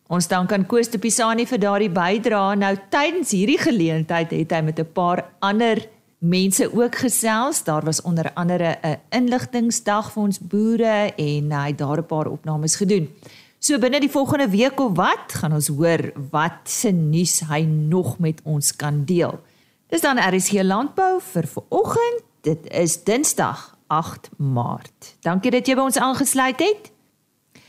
Ons 0.10 0.28
dank 0.28 0.52
aan 0.52 0.65
Koos 0.65 0.91
de 0.91 1.00
Pisani 1.00 1.46
vir 1.48 1.60
daardie 1.60 1.89
bydrae. 1.89 2.56
Nou 2.56 2.76
tydens 2.89 3.32
hierdie 3.32 3.60
geleentheid 3.60 4.32
het 4.32 4.52
hy 4.52 4.62
met 4.62 4.80
'n 4.80 4.91
paar 4.94 5.32
ander 5.39 5.88
mense 6.20 6.67
ook 6.76 6.96
gesels. 6.96 7.63
Daar 7.63 7.86
was 7.86 8.02
onder 8.02 8.32
andere 8.34 8.78
'n 8.84 9.00
inligtingsdag 9.10 10.12
vir 10.12 10.24
ons 10.24 10.39
boere 10.39 11.13
en 11.15 11.52
hy 11.52 11.67
het 11.67 11.78
daar 11.78 11.98
'n 12.00 12.06
paar 12.06 12.28
opnames 12.28 12.76
gedoen. 12.76 13.08
So 13.62 13.78
binne 13.78 14.00
die 14.02 14.10
volgende 14.10 14.50
week 14.50 14.80
of 14.82 14.95
wat 14.97 15.38
gaan 15.38 15.54
ons 15.54 15.67
hoor 15.69 16.02
wat 16.32 16.65
se 16.65 16.89
nuus 16.89 17.45
hy 17.45 17.62
nog 17.62 18.17
met 18.17 18.41
ons 18.41 18.74
kan 18.74 19.06
deel. 19.06 19.38
Dis 19.93 20.02
dan 20.02 20.17
RSG 20.17 20.65
Landbou 20.65 21.21
vir 21.21 21.45
vanoggend. 21.45 22.26
Dit 22.41 22.65
is 22.74 23.06
Dinsdag 23.06 23.78
8 23.86 24.34
Maart. 24.41 25.13
Dankie 25.21 25.54
dat 25.54 25.69
jy 25.69 25.78
by 25.78 25.86
ons 25.91 26.02
aangesluit 26.02 26.58
het. 26.58 26.89